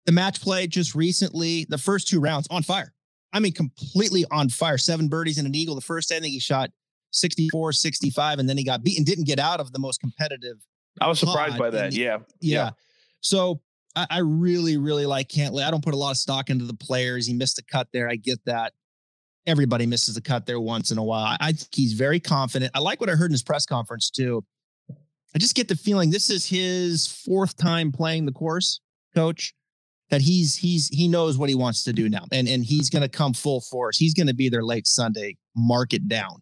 [0.06, 2.94] The match play just recently, the first two rounds on fire.
[3.32, 4.78] I mean, completely on fire.
[4.78, 5.74] Seven birdies and an eagle.
[5.74, 6.70] The first, I think he shot
[7.10, 10.58] 64, 65, and then he got beaten, didn't get out of the most competitive.
[11.00, 11.92] I was surprised by that.
[11.92, 12.18] yeah.
[12.40, 12.56] yeah.
[12.56, 12.70] Yeah.
[13.20, 13.60] So
[13.96, 15.64] I, I, really, really like Cantlay.
[15.64, 17.26] I don't put a lot of stock into the players.
[17.26, 18.08] He missed a cut there.
[18.08, 18.72] I get that.
[19.46, 21.36] Everybody misses a cut there once in a while.
[21.40, 22.70] I think he's very confident.
[22.74, 24.44] I like what I heard in his press conference too.
[25.34, 28.80] I just get the feeling this is his fourth time playing the course,
[29.14, 29.54] coach.
[30.10, 33.02] That he's he's he knows what he wants to do now, and and he's going
[33.02, 33.98] to come full force.
[33.98, 35.36] He's going to be there late Sunday.
[35.54, 36.40] Mark it down.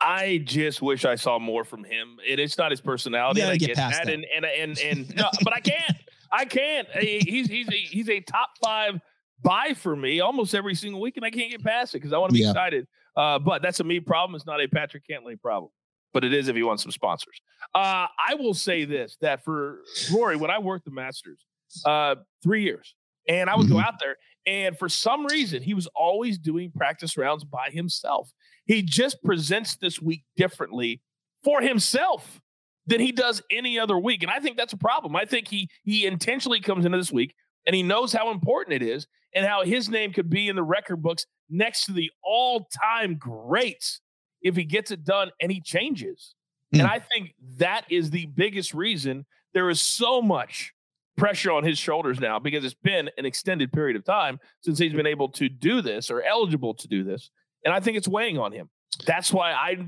[0.00, 2.18] I just wish I saw more from him.
[2.26, 3.42] It, it's not his personality.
[3.42, 5.96] I get, that, that, and and and and no, but I can't.
[6.32, 6.88] I can't.
[7.00, 9.00] He's he's a, he's a top five
[9.42, 12.18] buy for me almost every single week, and I can't get past it because I
[12.18, 12.50] want to be yeah.
[12.50, 12.86] excited.
[13.16, 14.36] Uh, but that's a me problem.
[14.36, 15.70] It's not a Patrick Cantlay problem
[16.12, 17.40] but it is if you want some sponsors.
[17.74, 19.80] Uh, I will say this that for
[20.12, 21.44] Rory, when I worked the Masters,
[21.84, 22.94] uh, three years,
[23.28, 23.76] and I would mm-hmm.
[23.76, 28.32] go out there, and for some reason, he was always doing practice rounds by himself.
[28.70, 31.00] He just presents this week differently
[31.42, 32.40] for himself
[32.86, 35.16] than he does any other week, and I think that's a problem.
[35.16, 37.34] I think he he intentionally comes into this week
[37.66, 40.62] and he knows how important it is and how his name could be in the
[40.62, 44.02] record books next to the all-time greats
[44.40, 46.36] if he gets it done and he changes.
[46.72, 46.78] Mm.
[46.78, 50.72] And I think that is the biggest reason there is so much
[51.16, 54.92] pressure on his shoulders now because it's been an extended period of time since he's
[54.92, 57.30] been able to do this or eligible to do this.
[57.64, 58.68] And I think it's weighing on him.
[59.06, 59.86] That's why I,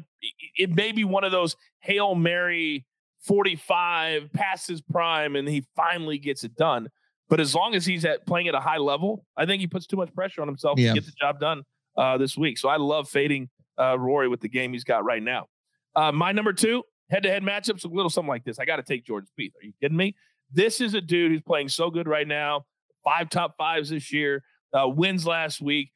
[0.57, 2.87] it may be one of those Hail Mary
[3.23, 6.89] 45, past his prime, and he finally gets it done.
[7.29, 9.87] But as long as he's at playing at a high level, I think he puts
[9.87, 10.89] too much pressure on himself yeah.
[10.89, 11.63] to get the job done
[11.97, 12.59] uh, this week.
[12.59, 15.47] So I love fading uh, Rory with the game he's got right now.
[15.95, 18.59] Uh, my number two head to head matchups, a little something like this.
[18.59, 19.53] I got to take Jordan Spieth.
[19.63, 20.17] Are you kidding me?
[20.51, 22.65] This is a dude who's playing so good right now.
[23.05, 25.91] Five top fives this year, uh, wins last week.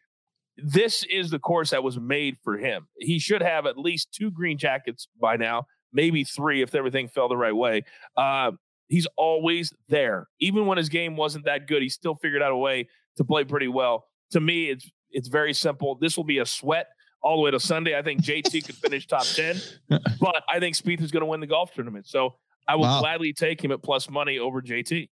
[0.56, 2.88] This is the course that was made for him.
[2.98, 7.28] He should have at least two green jackets by now, maybe three if everything fell
[7.28, 7.84] the right way.
[8.16, 8.52] Uh,
[8.88, 10.28] he's always there.
[10.40, 13.44] Even when his game wasn't that good, he still figured out a way to play
[13.44, 14.06] pretty well.
[14.30, 15.94] To me, it's it's very simple.
[15.94, 16.88] This will be a sweat
[17.22, 17.96] all the way to Sunday.
[17.96, 19.60] I think JT could finish top 10,
[20.20, 22.06] but I think Spieth is going to win the golf tournament.
[22.06, 22.36] So
[22.68, 23.00] I will wow.
[23.00, 25.08] gladly take him at plus money over JT.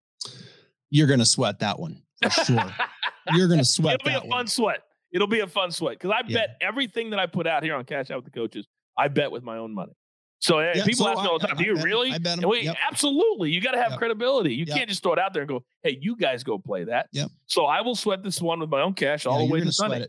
[0.89, 2.73] You're going to sweat that one for sure.
[3.33, 4.47] You're going to sweat It'll be a fun one.
[4.47, 4.81] sweat.
[5.11, 6.39] It'll be a fun sweat because I yeah.
[6.39, 8.67] bet everything that I put out here on Cash Out with the Coaches,
[8.97, 9.93] I bet with my own money.
[10.39, 12.17] So eh, yeah, people so ask me all the time, I, "Do you really?" I
[12.17, 12.77] bet Wait, yep.
[12.89, 13.51] absolutely.
[13.51, 13.99] You got to have yep.
[13.99, 14.53] credibility.
[14.53, 14.77] You yep.
[14.77, 17.29] can't just throw it out there and go, "Hey, you guys go play that." Yep.
[17.45, 19.71] So I will sweat this one with my own cash all yeah, the way to
[19.71, 20.07] Sunday.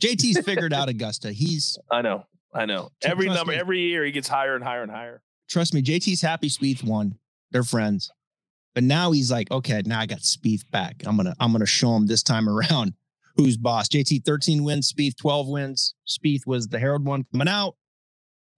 [0.00, 1.32] JT's figured out Augusta.
[1.32, 1.78] He's.
[1.90, 2.24] I know.
[2.54, 2.90] I know.
[3.02, 5.22] Every number, me, every year, he gets higher and higher and higher.
[5.48, 6.48] Trust me, JT's happy.
[6.48, 7.18] Spieth won.
[7.50, 8.10] They're friends,
[8.74, 11.02] but now he's like, okay, now I got Spieth back.
[11.04, 12.94] I'm gonna, I'm gonna show him this time around
[13.36, 13.88] who's boss.
[13.88, 15.94] JT 13 wins, Spieth 12 wins.
[16.06, 17.76] Spieth was the herald one coming out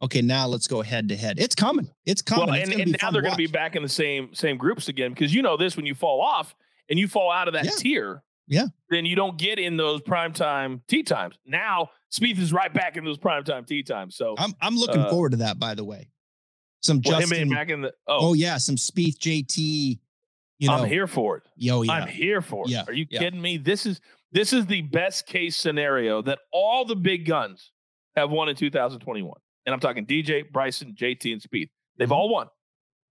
[0.04, 1.38] okay, now let's go head to head.
[1.38, 1.90] It's coming.
[2.04, 2.46] It's coming.
[2.46, 5.10] Well, and, and now they're going to be back in the same same groups again
[5.10, 6.54] because you know this when you fall off
[6.88, 7.70] and you fall out of that yeah.
[7.76, 8.22] tier.
[8.46, 8.66] Yeah.
[8.90, 11.36] Then you don't get in those primetime tee times.
[11.46, 14.16] Now Spieth is right back in those primetime tee times.
[14.16, 15.58] So I'm I'm looking uh, forward to that.
[15.58, 16.10] By the way,
[16.82, 18.28] some well, Justin back in the oh.
[18.28, 19.98] oh yeah, some Spieth JT.
[20.60, 21.42] You know, I'm here for it.
[21.56, 21.92] Yo, yeah.
[21.92, 22.70] I'm here for it.
[22.70, 22.84] Yeah.
[22.86, 23.18] Are you yeah.
[23.18, 23.56] kidding me?
[23.56, 24.00] This is
[24.34, 27.70] this is the best case scenario that all the big guns
[28.14, 29.32] have won in 2021
[29.66, 31.70] and I'm talking DJ, Bryson, JT, and Spieth.
[31.98, 32.12] They've mm-hmm.
[32.12, 32.48] all won,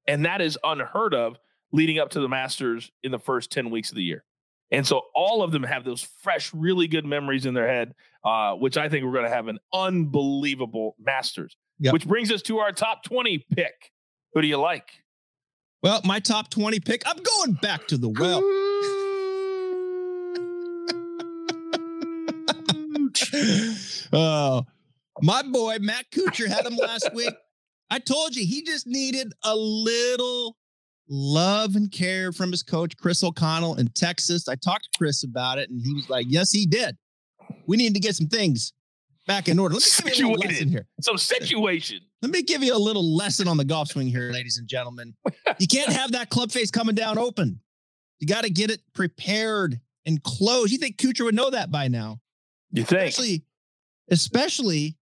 [0.08, 1.38] and that is unheard of
[1.72, 4.24] leading up to the Masters in the first ten weeks of the year.
[4.72, 8.54] And so all of them have those fresh, really good memories in their head, uh,
[8.54, 11.56] which I think we're going to have an unbelievable Masters.
[11.80, 11.94] Yep.
[11.94, 13.92] Which brings us to our top 20 pick.
[14.34, 14.90] Who do you like?
[15.84, 18.42] Well, my top 20 pick, I'm going back to the well.
[24.13, 24.65] oh,
[25.22, 27.34] my boy, Matt Kuchar, had him last week.
[27.89, 30.58] I told you he just needed a little
[31.10, 34.48] love and care from his coach, Chris O'Connell in Texas.
[34.48, 36.98] I talked to Chris about it, and he was like, Yes, he did.
[37.67, 38.74] We need to get some things
[39.28, 39.76] back in order.
[39.76, 40.88] Let me give you a lesson here.
[41.02, 42.00] Some situation.
[42.22, 45.13] Let me give you a little lesson on the golf swing here, ladies and gentlemen.
[45.60, 47.60] You can't have that club face coming down open.
[48.19, 50.72] You got to get it prepared and closed.
[50.72, 52.19] You think Kuchar would know that by now?
[52.74, 53.10] You think?
[53.10, 53.44] Especially,
[54.10, 54.98] especially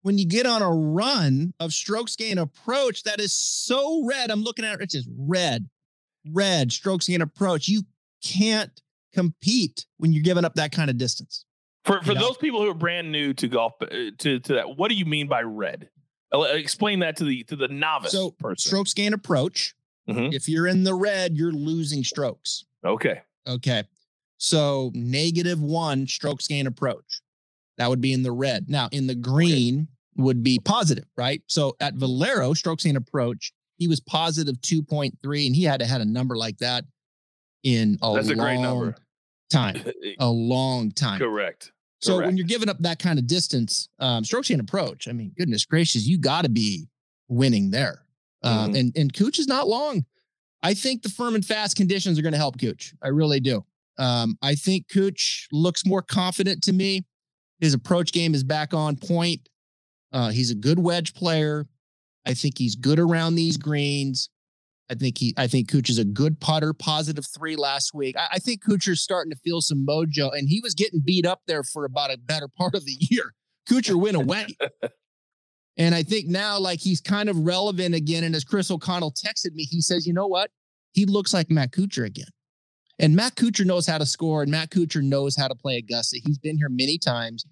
[0.00, 4.30] when you get on a run of strokes gain approach that is so red.
[4.30, 5.68] I'm looking at it, it's just red,
[6.32, 7.68] red strokes gain approach.
[7.68, 7.82] You
[8.24, 8.80] can't
[9.12, 11.44] compete when you're giving up that kind of distance.
[11.84, 12.28] For for you know?
[12.28, 13.86] those people who are brand new to golf uh,
[14.18, 15.88] to to that, what do you mean by red?
[16.32, 18.68] Explain that to the to the novice so, person.
[18.70, 19.74] Strokes gain approach.
[20.08, 20.32] Mm-hmm.
[20.32, 22.64] If you're in the red, you're losing strokes.
[22.84, 23.20] Okay.
[23.46, 23.84] Okay.
[24.42, 27.22] So negative one stroke gain approach.
[27.78, 28.68] That would be in the red.
[28.68, 31.42] Now in the green, would be positive, right?
[31.46, 36.00] So at Valero, stroke gain approach, he was positive 2.3, and he had to had
[36.00, 36.84] a number like that
[37.62, 38.96] in a That's a great number.
[39.48, 39.80] time.
[40.18, 41.20] A long time.
[41.20, 41.70] Correct.
[42.00, 42.26] So Correct.
[42.26, 45.64] when you're giving up that kind of distance, um, strokes gain approach, I mean, goodness
[45.64, 46.88] gracious, you got to be
[47.28, 48.02] winning there.
[48.42, 48.76] Um, mm-hmm.
[48.76, 50.04] And and Cooch is not long.
[50.64, 52.92] I think the firm and fast conditions are going to help Cooch.
[53.02, 53.64] I really do.
[53.98, 57.04] Um, I think Cooch looks more confident to me.
[57.60, 59.48] His approach game is back on point.
[60.12, 61.66] Uh, he's a good wedge player.
[62.26, 64.30] I think he's good around these greens.
[64.90, 68.16] I think he, I think Kuchar's a good putter, positive three last week.
[68.18, 71.40] I, I think Kuchar's starting to feel some mojo, and he was getting beat up
[71.46, 73.32] there for about a better part of the year.
[73.68, 74.46] Kuchar went away.
[75.76, 78.24] and I think now, like, he's kind of relevant again.
[78.24, 80.50] And as Chris O'Connell texted me, he says, you know what?
[80.92, 82.26] He looks like Matt Kuchar again.
[83.02, 86.20] And Matt Kuchar knows how to score, and Matt Kuchar knows how to play Augusta.
[86.24, 87.44] He's been here many times.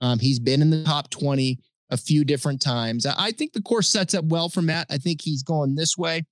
[0.00, 3.04] Um, he's been in the top 20 a few different times.
[3.04, 4.86] I think the course sets up well for Matt.
[4.88, 6.24] I think he's going this way,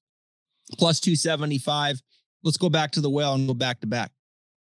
[0.79, 2.01] plus 275.
[2.43, 4.11] Let's go back to the well and go back to back.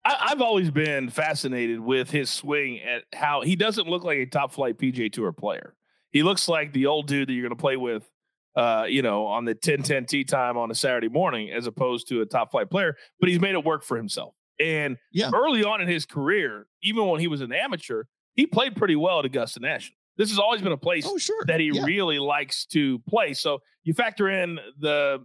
[0.05, 4.27] I, have always been fascinated with his swing at how he doesn't look like a
[4.27, 5.75] top flight PGA Tour player.
[6.13, 8.09] He looks like the old dude that you're going to play with,
[8.57, 12.09] uh, you know, on the 10 10 tee time on a Saturday morning, as opposed
[12.09, 14.35] to a top flight player, but he's made it work for himself.
[14.59, 15.31] And yeah.
[15.35, 18.05] early on in his career, even when he was an amateur,
[18.35, 19.97] he played pretty well at Augusta National.
[20.17, 21.45] This has always been a place oh, sure.
[21.47, 21.85] that he yeah.
[21.85, 23.35] really likes to play.
[23.35, 25.19] So you factor in the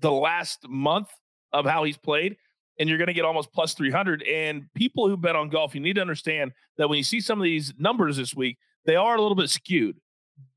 [0.00, 1.08] the last month
[1.52, 2.36] of how he's played,
[2.78, 4.22] and you're going to get almost plus 300.
[4.22, 7.38] And people who bet on golf, you need to understand that when you see some
[7.38, 8.56] of these numbers this week,
[8.86, 9.98] they are a little bit skewed.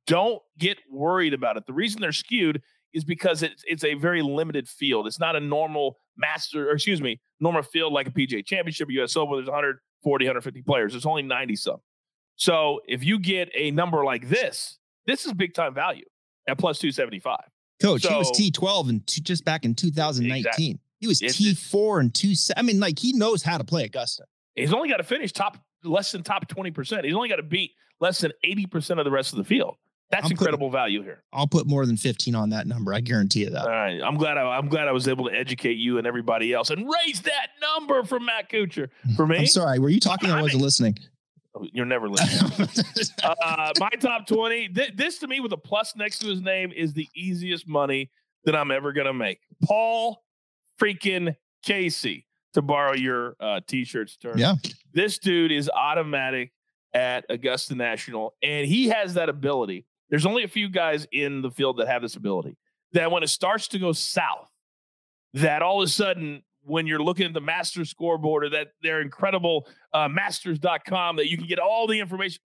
[0.07, 1.65] Don't get worried about it.
[1.65, 2.61] The reason they're skewed
[2.93, 5.07] is because it's it's a very limited field.
[5.07, 8.91] It's not a normal master, or excuse me, normal field like a PGA Championship, or
[9.03, 9.35] US Open.
[9.37, 10.93] There's 140, 150 players.
[10.93, 11.77] There's only 90 some.
[12.35, 14.77] So if you get a number like this,
[15.07, 16.05] this is big time value
[16.47, 17.39] at plus 275.
[17.81, 20.37] Coach, So- he was T12 and t- just back in 2019.
[20.39, 20.79] Exactly.
[21.01, 22.33] He was It's- T4 and two.
[22.55, 24.23] I mean, like he knows how to play Augusta.
[24.55, 27.03] He's only got to finish top less than top 20%.
[27.03, 29.75] He's only got to beat less than 80% of the rest of the field.
[30.11, 31.23] That's I'm putting- incredible value here.
[31.33, 32.93] I'll put more than 15 on that number.
[32.93, 33.63] I guarantee you that.
[33.63, 33.99] All right.
[34.01, 36.87] I'm glad I, I'm glad I was able to educate you and everybody else and
[37.05, 38.89] raise that number from Matt Kuchar.
[39.15, 39.79] For me, I'm sorry.
[39.79, 40.29] Were you talking?
[40.29, 40.97] I wasn't listening.
[41.73, 42.67] you're never listening.
[43.23, 44.69] uh, my top 20.
[44.69, 48.11] Th- this to me with a plus next to his name is the easiest money
[48.45, 49.39] that I'm ever going to make.
[49.63, 50.23] Paul
[50.79, 54.37] freaking Casey, to borrow your uh, t shirts term.
[54.37, 54.53] yeah.
[54.93, 56.51] This dude is automatic
[56.93, 59.85] at Augusta National, and he has that ability.
[60.15, 62.55] There's only a few guys in the field that have this ability
[62.93, 64.49] that when it starts to go south,
[65.33, 69.01] that all of a sudden, when you're looking at the master scoreboard or that their
[69.01, 72.39] incredible uh, masters.com, that you can get all the information.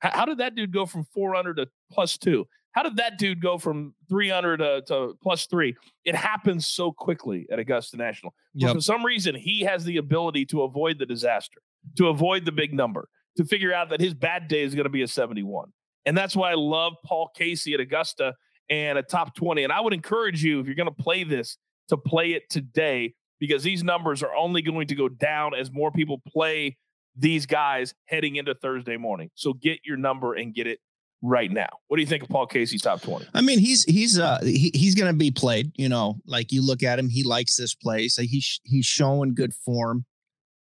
[0.00, 2.48] How, how did that dude go from 400 to plus two?
[2.72, 5.76] How did that dude go from 300 to, to plus three?
[6.04, 8.34] It happens so quickly at Augusta National.
[8.54, 8.74] Yep.
[8.74, 11.60] for some reason, he has the ability to avoid the disaster,
[11.98, 14.90] to avoid the big number, to figure out that his bad day is going to
[14.90, 15.70] be a 71.
[16.08, 18.34] And that's why I love Paul Casey at Augusta
[18.70, 19.62] and a top 20.
[19.62, 23.12] And I would encourage you, if you're going to play this, to play it today
[23.38, 26.78] because these numbers are only going to go down as more people play
[27.14, 29.28] these guys heading into Thursday morning.
[29.34, 30.78] So get your number and get it
[31.20, 31.68] right now.
[31.88, 33.26] What do you think of Paul Casey top 20?
[33.34, 35.72] I mean, he's he's uh he, he's going to be played.
[35.74, 38.16] You know, like you look at him, he likes this place.
[38.16, 40.06] He's he's showing good form.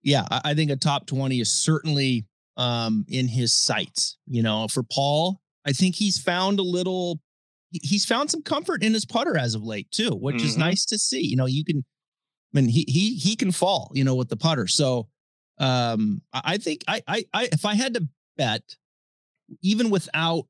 [0.03, 2.25] Yeah, I, I think a top twenty is certainly
[2.59, 4.17] um in his sights.
[4.27, 7.19] You know, for Paul, I think he's found a little.
[7.71, 10.59] He's found some comfort in his putter as of late too, which is Mhm.
[10.59, 11.21] nice to see.
[11.21, 11.83] You know, you can.
[12.53, 13.91] I mean, he he he can fall.
[13.95, 14.67] You know, with the putter.
[14.67, 15.07] So,
[15.59, 18.07] um, I think I I, I if I had to
[18.37, 18.63] bet,
[19.61, 20.45] even without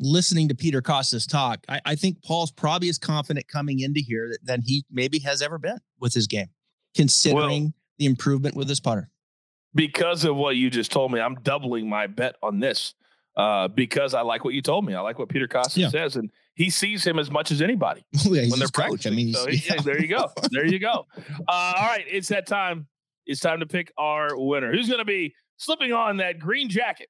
[0.00, 4.28] listening to Peter Kostis talk, I, I think Paul's probably as confident coming into here
[4.30, 6.48] that, than he maybe has ever been with his game,
[6.94, 9.10] considering the improvement with his putter.
[9.74, 12.94] Because of what you just told me, I'm doubling my bet on this
[13.36, 14.94] uh, because I like what you told me.
[14.94, 15.88] I like what Peter Kostis Yeah.
[15.88, 19.06] says, and he sees him as much as anybody Oh, yeah, when they're coach.
[19.06, 20.30] I mean, so he- yeah, there you go.
[20.50, 21.06] There you go.
[21.48, 22.86] Uh, all right, it's that time.
[23.24, 24.72] It's time to pick our winner.
[24.72, 27.08] Who's going to be slipping on that green jacket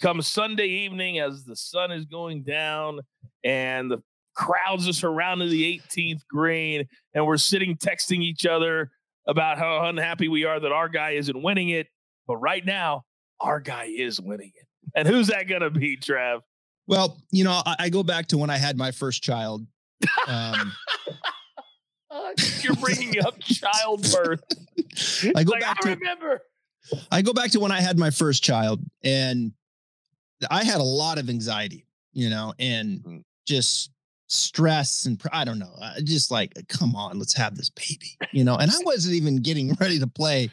[0.00, 3.00] come Sunday evening as the sun is going down
[3.44, 3.98] and the
[4.34, 8.92] crowds are surrounding the 18th green, and we're sitting texting each other
[9.26, 11.88] about how unhappy we are that our guy isn't winning it.
[12.28, 13.04] But right now,
[13.40, 14.66] our guy is winning it.
[14.94, 16.42] And who's that going to be, Trav?
[16.86, 19.66] Well, you know, I, I go back to when I had my first child.
[20.28, 20.72] Um,
[22.10, 22.30] Uh,
[22.62, 24.40] you're bringing up childbirth.
[25.36, 26.40] I go like, back I to remember.
[27.10, 29.52] I go back to when I had my first child, and
[30.50, 33.22] I had a lot of anxiety, you know, and Mhm.
[33.46, 33.90] just
[34.28, 38.42] stress and I don't know, I just like, come on, let's have this baby, you
[38.44, 38.56] know.
[38.56, 40.50] And I wasn't even getting ready to play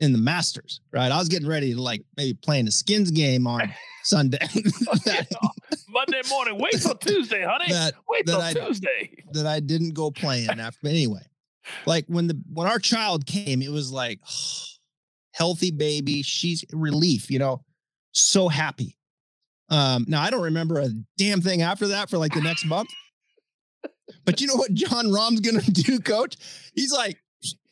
[0.00, 1.10] in the Masters, right?
[1.10, 3.72] I was getting ready to like maybe playing a skins game on
[4.04, 4.38] Sunday.
[5.04, 5.26] that,
[5.88, 6.58] Monday morning.
[6.58, 7.72] Wait till Tuesday, honey.
[7.72, 9.24] that Wait that till I- Tuesday.
[9.32, 10.78] that I didn't go playing after.
[10.82, 11.22] But anyway,
[11.86, 14.20] like when the when our child came, it was like
[15.32, 16.22] healthy baby.
[16.22, 17.64] She's relief, you know,
[18.12, 18.96] so happy.
[19.70, 20.88] Um, now I don't remember a
[21.18, 22.88] damn thing after that for like the next month.
[24.24, 26.36] But you know what Jon Rahm's gonna do, coach?
[26.74, 27.18] He's like,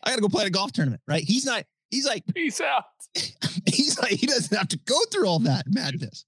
[0.05, 1.23] I gotta go play a golf tournament, right?
[1.23, 2.85] He's not, he's like, Peace out.
[3.67, 6.25] he's like, he doesn't have to go through all that madness.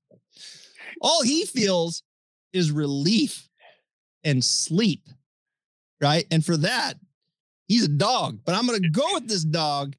[1.00, 2.02] All he feels
[2.52, 3.48] is relief
[4.24, 5.08] and sleep,
[6.00, 6.26] right?
[6.30, 6.94] And for that,
[7.68, 8.40] he's a dog.
[8.44, 9.94] But I'm going to go with this dog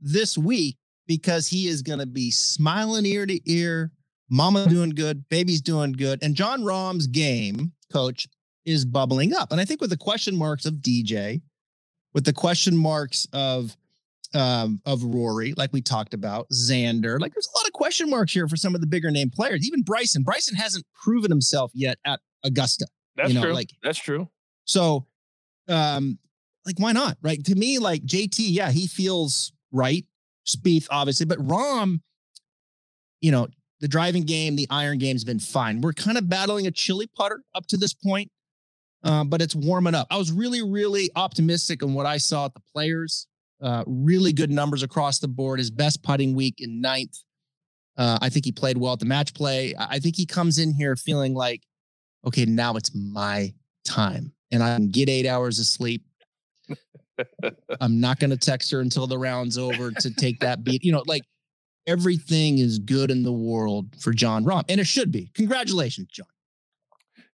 [0.00, 3.92] this week because he is going to be smiling ear to ear.
[4.28, 6.22] Mama doing good, baby's doing good.
[6.22, 8.26] And Jon Rahm's game, coach,
[8.64, 9.52] is bubbling up.
[9.52, 11.42] And I think with the question marks of DJ,
[12.14, 13.76] with the question marks of
[14.34, 17.20] um, of Rory, like we talked about, Xander.
[17.20, 19.66] Like there's a lot of question marks here for some of the bigger name players.
[19.66, 20.22] Even Bryson.
[20.22, 22.86] Bryson hasn't proven himself yet at Augusta.
[23.16, 23.52] That's You know, true.
[23.54, 24.28] like- That's true.
[24.64, 25.06] So,
[25.68, 26.18] um,
[26.64, 27.18] like why not?
[27.22, 27.44] Right?
[27.44, 30.04] To me, like JT, yeah, he feels right.
[30.46, 32.00] Spieth, obviously, but Rahm,
[33.20, 33.48] you know,
[33.80, 35.80] the driving game, the iron game's been fine.
[35.80, 38.30] We're kind of battling a chili putter up to this point,
[39.04, 40.06] uh, but it's warming up.
[40.10, 43.26] I was really, really optimistic on what I saw at the players.
[43.62, 45.58] Uh, really good numbers across the board.
[45.58, 47.18] His best putting week in ninth.
[47.96, 49.74] Uh, I think he played well at the match play.
[49.78, 51.62] I think he comes in here feeling like,
[52.26, 53.52] okay, now it's my
[53.84, 56.04] time and I can get eight hours of sleep.
[57.80, 60.84] I'm not going to text her until the round's over to take that beat.
[60.84, 61.22] You know, like
[61.86, 65.30] everything is good in the world for Jon Rahm, and it should be.
[65.34, 66.26] Congratulations, Jon.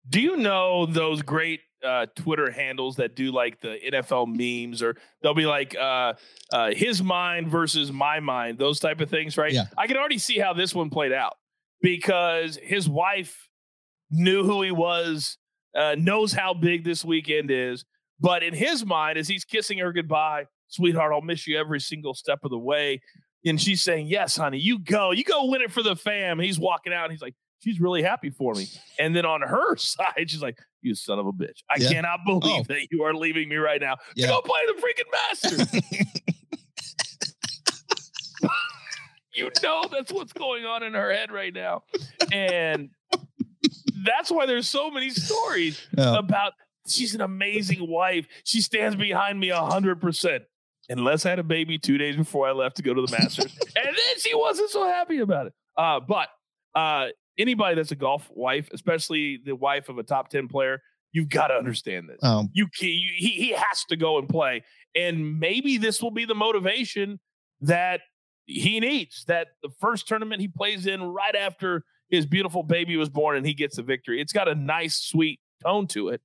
[0.09, 4.97] Do you know those great uh, Twitter handles that do like the NFL memes, or
[5.23, 6.15] they'll be like uh,
[6.53, 9.53] uh, his mind versus my mind, those type of things, right?
[9.53, 9.65] Yeah.
[9.77, 11.37] I can already see how this one played out
[11.81, 13.49] because his wife
[14.11, 15.39] knew who he was,
[15.77, 17.85] uh, knows how big this weekend is,
[18.21, 22.15] but in his mind, as he's kissing her goodbye, sweetheart, I'll miss you every single
[22.15, 23.01] step of the way.
[23.45, 25.11] And she's saying, Yes, honey, you go.
[25.11, 26.39] You go win it for the fam.
[26.39, 28.67] And he's walking out and he's like, She's really happy for me.
[28.99, 31.63] And then on her side, she's like, You son of a bitch.
[31.71, 31.89] I yeah.
[31.91, 32.65] cannot believe oh.
[32.69, 34.27] that you are leaving me right now yeah.
[34.27, 36.11] to go play the freaking Masters.
[39.35, 41.83] you know that's what's going on in her head right now.
[42.33, 42.91] And
[44.05, 46.19] that's why there's so many stories yeah.
[46.19, 46.53] about
[46.87, 48.27] she's an amazing wife.
[48.45, 50.45] She stands behind me a hundred percent
[50.89, 53.57] and Les had a baby two days before I left to go to the Masters,
[53.77, 55.53] and then she wasn't so happy about it.
[55.77, 56.29] Uh, but
[56.75, 57.09] uh,
[57.39, 60.81] anybody that's a golf wife, especially the wife of a top ten player,
[61.13, 62.19] you've got to understand this.
[62.23, 64.63] Um, you, you he he has to go and play,
[64.95, 67.21] and maybe this will be the motivation
[67.61, 68.01] that
[68.47, 69.25] he needs.
[69.27, 73.47] That the first tournament he plays in right after his beautiful baby was born, and
[73.47, 74.21] he gets a victory.
[74.21, 76.21] It's got a nice, sweet tone to it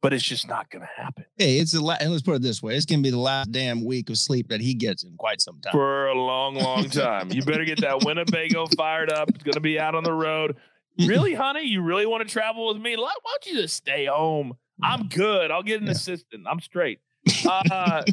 [0.00, 1.24] but it's just not going to happen.
[1.36, 3.18] Hey, it's the la- and let's put it this way: it's going to be the
[3.18, 6.54] last damn week of sleep that he gets in quite some time for a long,
[6.54, 7.30] long time.
[7.30, 9.28] you better get that Winnebago fired up.
[9.30, 10.56] It's going to be out on the road.
[10.98, 11.64] Really, honey?
[11.64, 12.96] You really want to travel with me?
[12.96, 14.54] Why don't you just stay home?
[14.82, 15.50] I'm good.
[15.50, 15.92] I'll get an yeah.
[15.92, 16.46] assistant.
[16.48, 17.00] I'm straight.
[17.44, 18.04] Uh,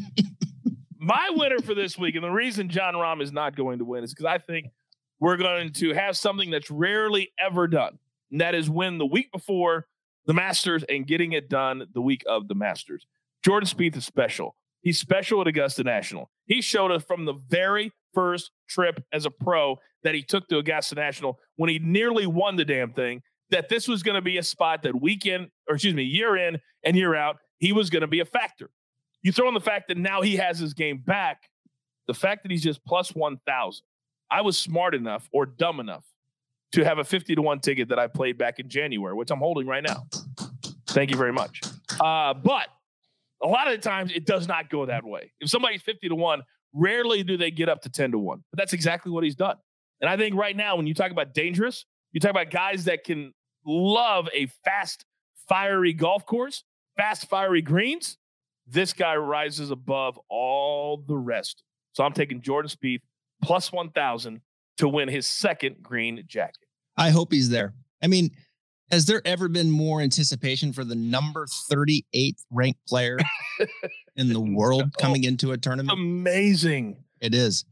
[0.98, 4.04] my winner for this week, and the reason Jon Rahm is not going to win
[4.04, 4.68] is because I think
[5.20, 8.00] we're going to have something that's rarely ever done,
[8.32, 9.88] and that is win the week before
[10.26, 13.06] the Masters and getting it done the week of the Masters.
[13.44, 14.56] Jordan Spieth is special.
[14.82, 16.30] He's special at Augusta National.
[16.46, 20.58] He showed us from the very first trip as a pro that he took to
[20.58, 24.38] Augusta National when he nearly won the damn thing that this was going to be
[24.38, 28.02] a spot that weekend or excuse me, year in and year out, he was going
[28.02, 28.70] to be a factor.
[29.22, 31.50] You throw in the fact that now he has his game back,
[32.08, 33.84] the fact that he's just plus 1,000.
[34.30, 36.06] I was smart enough or dumb enough
[36.76, 39.40] to have a 50 to 1 ticket that I played back in January, which I'm
[39.40, 40.08] holding right now.
[40.88, 41.62] Thank you very much.
[42.02, 42.68] Uh, but
[43.42, 45.32] a lot of the times it does not go that way.
[45.40, 48.44] If somebody's 50 to 1, rarely do they get up to 10 to 1.
[48.52, 49.56] But that's exactly what he's done.
[50.02, 53.06] And I think right now, when you talk about dangerous, you talk about guys that
[53.06, 53.34] can
[53.66, 55.06] love a fast,
[55.48, 56.66] fiery golf course,
[56.98, 58.18] fast, fiery greens.
[58.68, 61.64] This guy rises above all the rest.
[61.94, 63.02] So I'm taking Jordan Spieth
[63.42, 64.42] plus 1,000
[64.80, 66.65] to win his second green jacket.
[66.98, 67.74] I hope he's there.
[68.02, 68.32] I mean,
[68.92, 73.18] has there ever been more anticipation for the number 38th ranked player
[74.16, 75.98] in the world coming into a tournament?
[75.98, 76.98] Amazing.
[77.20, 77.66] It is.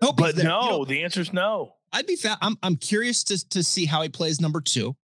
[0.00, 1.74] but no, you know, the answer is no.
[1.92, 4.94] I'd be fa- I'm I'm curious to to see how he plays number 2.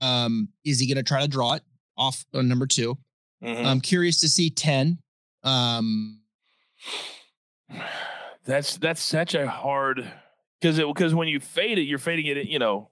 [0.00, 1.62] Um is he going to try to draw it
[1.98, 2.96] off on number 2?
[3.44, 3.66] Mm-hmm.
[3.66, 4.98] I'm curious to see 10.
[5.44, 6.20] Um
[8.44, 10.10] that's that's such a hard
[10.60, 12.46] because it because when you fade it, you're fading it.
[12.46, 12.90] You know,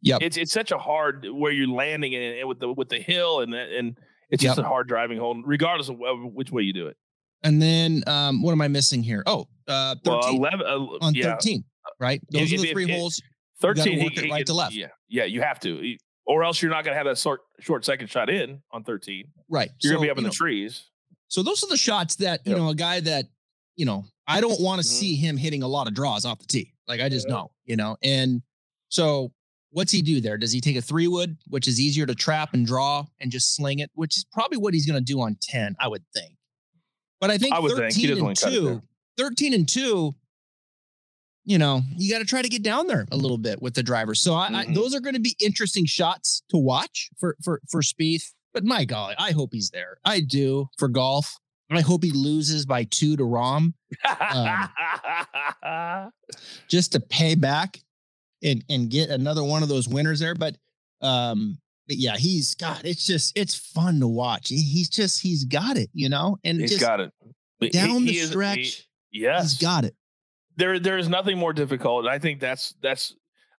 [0.00, 3.40] yeah, it's it's such a hard where you're landing it with the with the hill
[3.40, 3.98] and and
[4.30, 4.66] it's just yep.
[4.66, 5.98] a hard driving hole, regardless of
[6.32, 6.96] which way you do it.
[7.42, 9.22] And then um, what am I missing here?
[9.26, 11.24] Oh, uh, 13 well, 11, uh, on yeah.
[11.24, 11.62] 13,
[12.00, 12.20] right?
[12.30, 13.22] Those if, are the three if, holes.
[13.60, 14.74] 13, work he, it right he, to left.
[14.74, 17.84] Yeah, yeah, you have to, or else you're not going to have that short short
[17.84, 19.26] second shot in on 13.
[19.48, 20.90] Right, you're so, going to be up in know, the trees.
[21.28, 22.60] So those are the shots that you yep.
[22.60, 23.26] know a guy that
[23.76, 24.94] you know I don't want to mm-hmm.
[24.94, 26.72] see him hitting a lot of draws off the tee.
[26.88, 27.34] Like I just yeah.
[27.34, 27.96] know, you know.
[28.02, 28.42] And
[28.88, 29.32] so
[29.74, 30.38] what's he do there?
[30.38, 33.54] Does he take a three wood, which is easier to trap and draw and just
[33.56, 36.36] sling it, which is probably what he's going to do on 10, I would think.
[37.20, 38.28] But I think I 13 think.
[38.28, 38.82] and 2,
[39.18, 40.14] 13 and 2,
[41.44, 43.82] you know, you got to try to get down there a little bit with the
[43.82, 44.14] driver.
[44.14, 44.70] So I, mm-hmm.
[44.70, 48.32] I, those are going to be interesting shots to watch for for for Spieth.
[48.52, 49.98] But my golly, I hope he's there.
[50.04, 51.36] I do for golf.
[51.70, 53.72] I hope he loses by two to Rahm,
[54.20, 56.12] um,
[56.68, 57.80] just to pay back
[58.44, 60.34] and and get another one of those winners there.
[60.34, 60.56] But
[61.00, 64.48] um, but yeah, he's got it's just it's fun to watch.
[64.48, 67.12] He, he's just he's got it, you know, and he's just got it
[67.72, 68.58] down he, the he stretch.
[68.58, 69.94] Is, he, yes, he's got it.
[70.56, 72.06] There there is nothing more difficult.
[72.06, 73.14] I think that's that's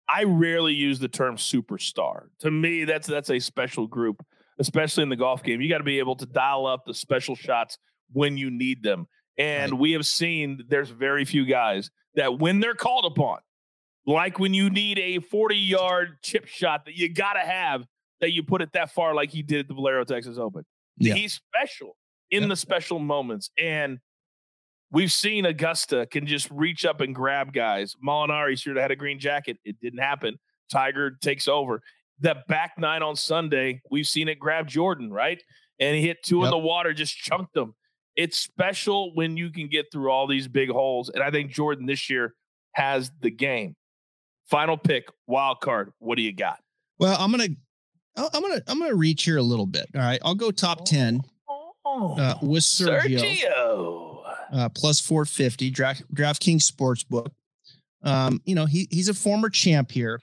[0.08, 2.26] I rarely use the term superstar.
[2.40, 4.24] To me, that's that's a special group,
[4.58, 5.60] especially in the golf game.
[5.60, 7.78] You got to be able to dial up the special shots
[8.12, 9.06] when you need them.
[9.36, 9.80] And right.
[9.80, 13.38] we have seen there's very few guys that when they're called upon,
[14.06, 17.84] like when you need a 40 yard chip shot that you got to have,
[18.20, 20.64] that you put it that far, like he did at the Valero Texas Open.
[20.98, 21.14] Yeah.
[21.14, 21.96] He's special
[22.30, 23.50] in the special moments.
[23.58, 23.98] And
[24.90, 27.94] we've seen Augusta can just reach up and grab guys.
[28.04, 29.58] Molinari should have had a green jacket.
[29.64, 30.38] It didn't happen.
[30.70, 31.82] Tiger takes over.
[32.20, 35.42] That back nine on Sunday, we've seen it grab Jordan, right?
[35.80, 36.46] And he hit two yep.
[36.46, 37.74] in the water, just chunked them.
[38.14, 41.08] It's special when you can get through all these big holes.
[41.08, 42.34] And I think Jordan this year
[42.74, 43.74] has the game.
[44.50, 45.92] Final pick, wild card.
[45.98, 46.60] What do you got?
[46.98, 47.48] Well, I'm gonna
[48.16, 49.86] I'm gonna I'm gonna reach here a little bit.
[49.94, 50.20] All right.
[50.22, 51.22] I'll go top 10
[51.86, 53.20] uh, with Sergio.
[53.20, 54.10] Sergio.
[54.52, 57.28] Uh, plus 450, Draft, DraftKings Sportsbook.
[58.02, 60.20] Um, you know, he he's a former champ here.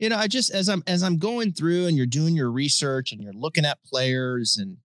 [0.00, 3.12] You know, I just as I'm as I'm going through and you're doing your research
[3.12, 4.76] and you're looking at players and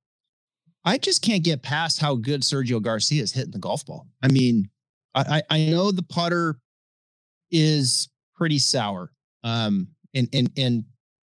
[0.85, 4.07] I just can't get past how good Sergio Garcia is hitting the golf ball.
[4.21, 4.69] I mean,
[5.15, 6.59] I I know the putter
[7.51, 8.09] is
[8.43, 9.09] pretty sour.
[9.43, 10.83] Um and and and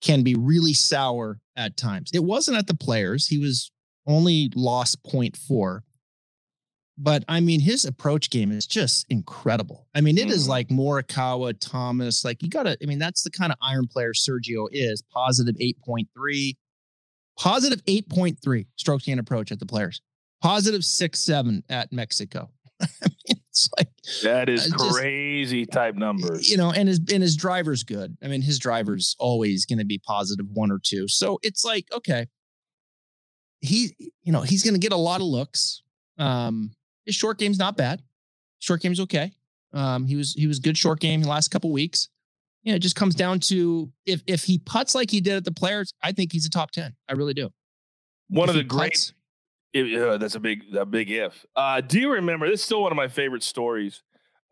[0.02, 2.11] can be really sour at times.
[2.12, 3.26] It wasn't at the players.
[3.26, 3.72] He was
[4.06, 5.80] only lost 0.4.
[7.00, 9.86] But I mean, his approach game is just incredible.
[9.94, 12.24] I mean, it is like Morikawa, Thomas.
[12.24, 12.76] Like you got to.
[12.82, 15.02] I mean, that's the kind of iron player Sergio is.
[15.12, 16.59] Positive eight point three,
[17.38, 20.00] positive eight point three strokes gain approach at the players.
[20.42, 22.50] Positive six seven at Mexico.
[22.82, 22.86] I
[23.28, 23.88] mean, it's like
[24.22, 26.50] that is uh, crazy type numbers.
[26.50, 28.16] You know, and his and his driver's good.
[28.22, 31.09] I mean, his driver's always going to be positive one or two.
[31.09, 32.26] So it's like okay,
[33.61, 35.82] he you know he's going to get a lot of looks.
[36.18, 36.72] Um,
[37.06, 38.02] his short game's not bad.
[38.59, 39.32] Short game's okay.
[39.72, 42.09] Um, he was he was good short game the last couple weeks.
[42.62, 45.44] You know, it just comes down to if if he puts like he did at
[45.44, 46.94] the players, I think he's a top ten.
[47.09, 47.50] I really do.
[48.28, 49.12] One if of the great
[49.72, 51.44] it, uh, that's a big, a big if.
[51.54, 52.48] Uh, do you remember?
[52.48, 54.02] This is still one of my favorite stories,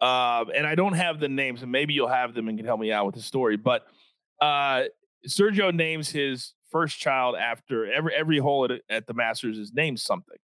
[0.01, 2.81] uh, and I don't have the names, and maybe you'll have them and can help
[2.81, 3.57] me out with the story.
[3.57, 3.87] But
[4.41, 4.85] uh,
[5.29, 10.01] Sergio names his first child after every every hole at, at the Masters is named
[10.01, 10.37] something.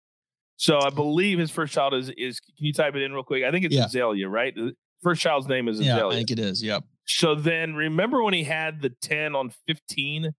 [0.57, 2.41] So I believe his first child is is.
[2.41, 3.45] Can you type it in real quick?
[3.45, 3.87] I think it's yeah.
[3.87, 4.57] Azalea, right?
[5.03, 5.97] First child's name is Azalea.
[5.97, 6.63] Yeah, I think it is.
[6.63, 6.85] Yep.
[7.07, 10.35] So then, remember when he had the ten on fifteen?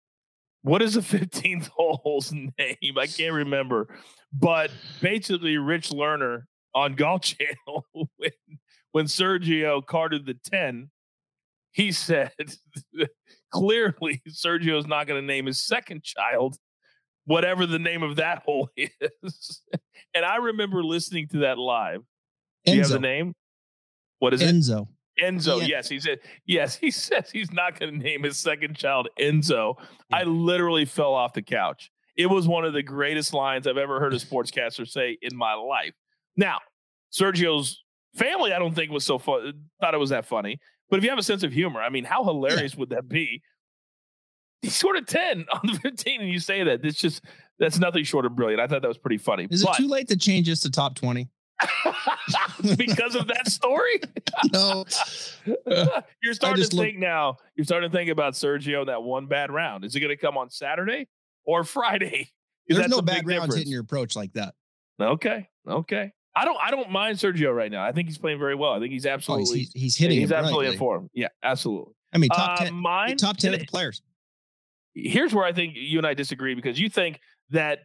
[0.64, 2.98] What is the fifteenth hole's name?
[2.98, 3.88] I can't remember.
[4.34, 6.44] But basically, Rich Lerner
[6.74, 7.86] on Golf Channel
[8.18, 8.32] when
[8.92, 10.90] when Sergio carded the ten,
[11.72, 12.32] he said
[13.52, 16.58] clearly Sergio's not going to name his second child
[17.26, 19.62] whatever the name of that hole is.
[20.14, 22.02] and I remember listening to that live.
[22.02, 22.06] Enzo.
[22.66, 23.34] Do you have the name?
[24.20, 24.48] What is Enzo.
[24.48, 24.54] it?
[24.56, 24.88] Enzo.
[25.22, 25.68] Enzo, yeah.
[25.68, 29.76] yes, he said, yes, he says he's not going to name his second child Enzo.
[30.10, 30.18] Yeah.
[30.18, 31.92] I literally fell off the couch.
[32.16, 35.54] It was one of the greatest lines I've ever heard a sportscaster say in my
[35.54, 35.94] life.
[36.38, 36.60] Now,
[37.12, 37.84] Sergio's
[38.16, 40.60] family, I don't think was so fun, thought it was that funny.
[40.90, 42.80] But if you have a sense of humor, I mean, how hilarious yeah.
[42.80, 43.42] would that be?
[44.62, 46.86] He's sort of 10 on the 15, and you say that.
[46.86, 47.24] It's just,
[47.58, 48.62] that's nothing short of brilliant.
[48.62, 49.48] I thought that was pretty funny.
[49.50, 51.28] Is but, it too late to change this to top 20?
[52.78, 54.00] because of that story?
[54.54, 54.86] no.
[56.24, 59.52] you're starting to think look- now, you're starting to think about Sergio that one bad
[59.52, 59.86] round.
[59.86, 61.08] Is it going to come on Saturday?
[61.46, 62.32] or Friday.
[62.68, 64.56] There's no bad rounds hitting your approach like that.
[65.00, 65.50] Okay.
[65.68, 66.12] Okay.
[66.36, 67.84] I don't I don't mind Sergio right now.
[67.84, 68.74] I think he's playing very well.
[68.74, 70.20] I think he's absolutely oh, he's, he's, he's, hitting.
[70.20, 71.10] He's absolutely in form.
[71.14, 71.94] Yeah, absolutely.
[72.12, 74.02] I mean, top uh, ten, mine, top ten of the players.
[74.96, 77.80] Here's where I think you and I disagree because you think that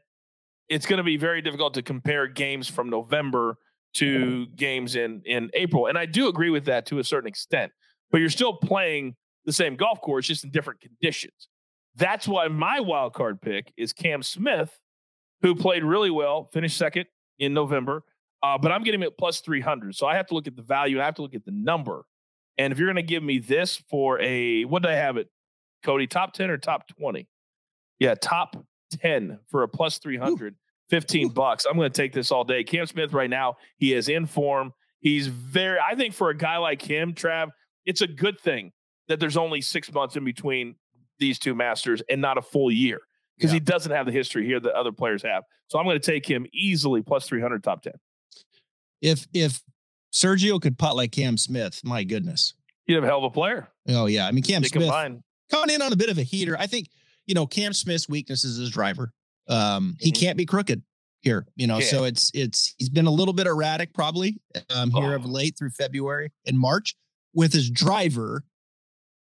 [0.68, 3.56] it's going to be very difficult to compare games from November
[3.94, 7.72] to games in in April, and I do agree with that to a certain extent.
[8.10, 11.48] But you're still playing the same golf course, just in different conditions.
[11.96, 14.78] That's why my wild card pick is Cam Smith,
[15.42, 17.06] who played really well, finished second
[17.38, 18.04] in November.
[18.42, 19.96] Uh, but I'm getting him at plus 300.
[19.96, 21.00] So I have to look at the value.
[21.00, 22.04] I have to look at the number.
[22.56, 25.28] And if you're going to give me this for a, what do I have it,
[25.82, 26.06] Cody?
[26.06, 27.28] Top 10 or top 20?
[27.98, 28.56] Yeah, top
[29.00, 30.56] 10 for a plus 300, Ooh.
[30.90, 31.66] 15 bucks.
[31.66, 32.64] I'm going to take this all day.
[32.64, 34.72] Cam Smith right now, he is in form.
[35.00, 37.50] He's very, I think for a guy like him, Trav,
[37.84, 38.72] it's a good thing
[39.08, 40.76] that there's only six months in between
[41.18, 43.00] these two masters and not a full year
[43.36, 43.56] because yeah.
[43.56, 45.44] he doesn't have the history here that other players have.
[45.68, 47.92] So I'm going to take him easily plus 300 top 10.
[49.00, 49.62] If if
[50.12, 52.54] Sergio could putt like Cam Smith, my goodness.
[52.84, 53.68] He'd have a hell of a player.
[53.88, 54.26] Oh yeah.
[54.26, 55.22] I mean Cam they Smith combine.
[55.50, 56.56] coming in on a bit of a heater.
[56.58, 56.88] I think,
[57.26, 59.12] you know, Cam Smith's weakness is his driver.
[59.48, 59.90] Um, mm-hmm.
[59.98, 60.82] he can't be crooked
[61.22, 61.80] here, you know.
[61.80, 64.40] So it's it's he's been a little bit erratic probably
[64.70, 65.16] um here oh.
[65.16, 66.94] of late through February and March
[67.34, 68.44] with his driver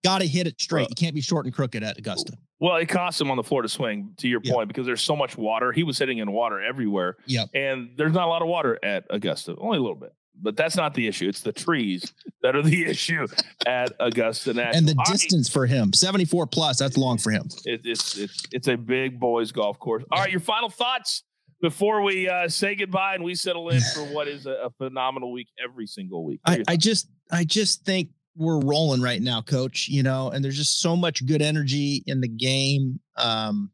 [0.04, 0.90] Got to hit it straight.
[0.90, 2.34] you can't be short and crooked at Augusta.
[2.60, 5.38] Well, it cost him on the Florida swing, to your point, because there's so much
[5.38, 5.72] water.
[5.72, 7.18] He was hitting in water everywhere.
[7.26, 7.46] Yeah.
[7.54, 10.14] And there's not a lot of water at Augusta, only a little bit.
[10.40, 11.28] But that's not the issue.
[11.28, 13.28] It's the trees that are the issue
[13.66, 14.78] at Augusta National.
[14.78, 17.50] And the distance for him, 74 plus, that's long for him.
[17.66, 20.04] It, it's it's it's a big boys golf course.
[20.12, 21.24] All right, your final thoughts
[21.62, 25.32] before we uh, say goodbye and we settle in for what is a, a phenomenal
[25.32, 26.42] week every single week.
[26.46, 30.58] I, I just I just think we're rolling right now, coach, you know, and there's
[30.58, 33.00] just so much good energy in the game.
[33.18, 33.72] Um,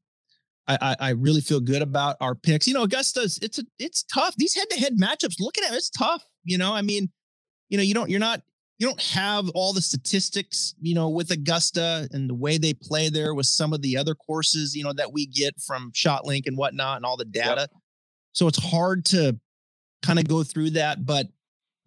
[0.69, 2.67] I, I, really feel good about our picks.
[2.67, 4.35] You know, Augusta's it's a it's tough.
[4.35, 6.21] These head to head matchups, look at it, it's tough.
[6.47, 7.09] You know, I mean,
[7.69, 8.41] you know, you don't you're not
[8.79, 13.09] you don't have all the statistics, you know, with Augusta and the way they play
[13.09, 16.57] there with some of the other courses, you know, that we get from ShotLink and
[16.57, 17.61] whatnot and all the data.
[17.61, 17.81] Yep.
[18.33, 19.39] So it's hard to
[20.03, 21.27] kind of go through that, but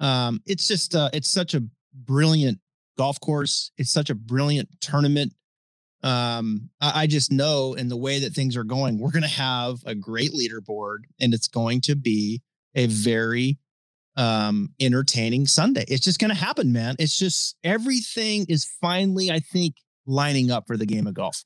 [0.00, 1.62] um, it's just uh, it's such a
[1.94, 2.58] brilliant
[2.98, 3.70] golf course.
[3.78, 5.32] It's such a brilliant tournament.
[6.02, 9.28] Um, I, I just know in the way that things are going, we're going to
[9.28, 12.42] have a great leaderboard and it's going to be
[12.74, 13.58] a very
[14.20, 15.86] um, entertaining Sunday.
[15.88, 16.94] It's just going to happen, man.
[16.98, 21.42] It's just everything is finally, I think, lining up for the game of golf.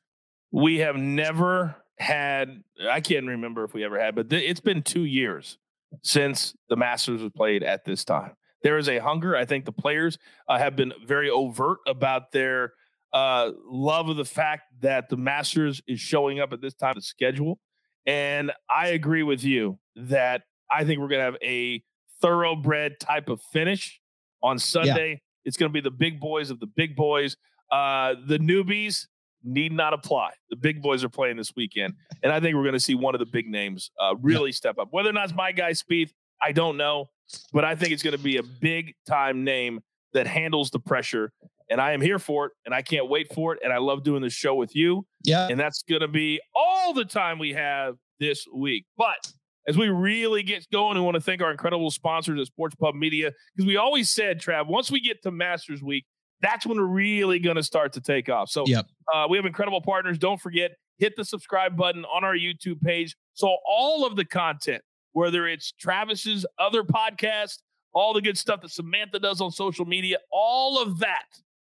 [0.51, 4.83] We have never had, I can't remember if we ever had, but th- it's been
[4.83, 5.57] two years
[6.03, 8.33] since the Masters was played at this time.
[8.65, 9.37] There is a hunger.
[9.37, 10.19] I think the players
[10.49, 12.73] uh, have been very overt about their
[13.13, 17.05] uh, love of the fact that the Masters is showing up at this time of
[17.05, 17.61] schedule.
[18.05, 21.85] And I agree with you that I think we're going to have a
[22.25, 24.01] thoroughbred type of finish
[24.43, 25.11] on Sunday.
[25.11, 25.19] Yeah.
[25.45, 27.37] It's going to be the big boys of the big boys.
[27.71, 29.07] Uh, the newbies
[29.43, 30.31] need not apply.
[30.49, 31.95] The big boys are playing this weekend.
[32.23, 34.55] And I think we're going to see one of the big names uh, really yeah.
[34.55, 34.89] step up.
[34.91, 36.13] Whether or not it's my guy, Spieth,
[36.43, 37.11] I don't know
[37.53, 39.81] but I think it's going to be a big time name
[40.13, 41.33] that handles the pressure.
[41.71, 43.61] And I am here for it, and I can't wait for it.
[43.65, 45.07] And I love doing the show with you.
[45.25, 45.49] Yeah.
[45.49, 48.85] And that's going to be all the time we have this week.
[48.99, 49.33] But
[49.67, 52.95] as we really get going, we want to thank our incredible sponsors at Sports Pub
[52.95, 56.05] Media because we always said, Trav, once we get to Masters Week,
[56.41, 58.51] that's when we're really going to start to take off.
[58.51, 58.87] So yep.
[59.13, 60.19] uh, we have incredible partners.
[60.19, 63.17] Don't forget, hit the subscribe button on our YouTube page.
[63.33, 64.83] So all of the content
[65.15, 67.63] whether it's Travis's other podcast,
[67.95, 71.27] all the good stuff that Samantha does on social media, all of that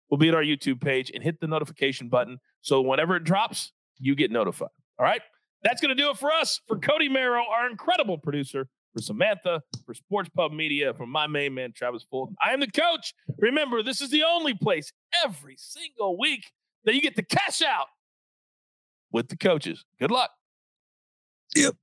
[0.09, 2.39] will be at our YouTube page and hit the notification button.
[2.61, 4.69] So whenever it drops, you get notified.
[4.97, 5.21] All right.
[5.65, 6.61] That's going to do it for us.
[6.67, 11.55] For Cody Merrow, our incredible producer, for Samantha, for Sports Pub Media, for my main
[11.55, 12.35] man, Travis Fulton.
[12.39, 13.15] I am the coach.
[13.39, 14.93] Remember, this is the only place
[15.25, 16.51] every single week
[16.85, 17.87] that you get to cash out
[19.11, 19.83] with the coaches.
[19.99, 20.29] Good luck.
[21.55, 21.73] Yep.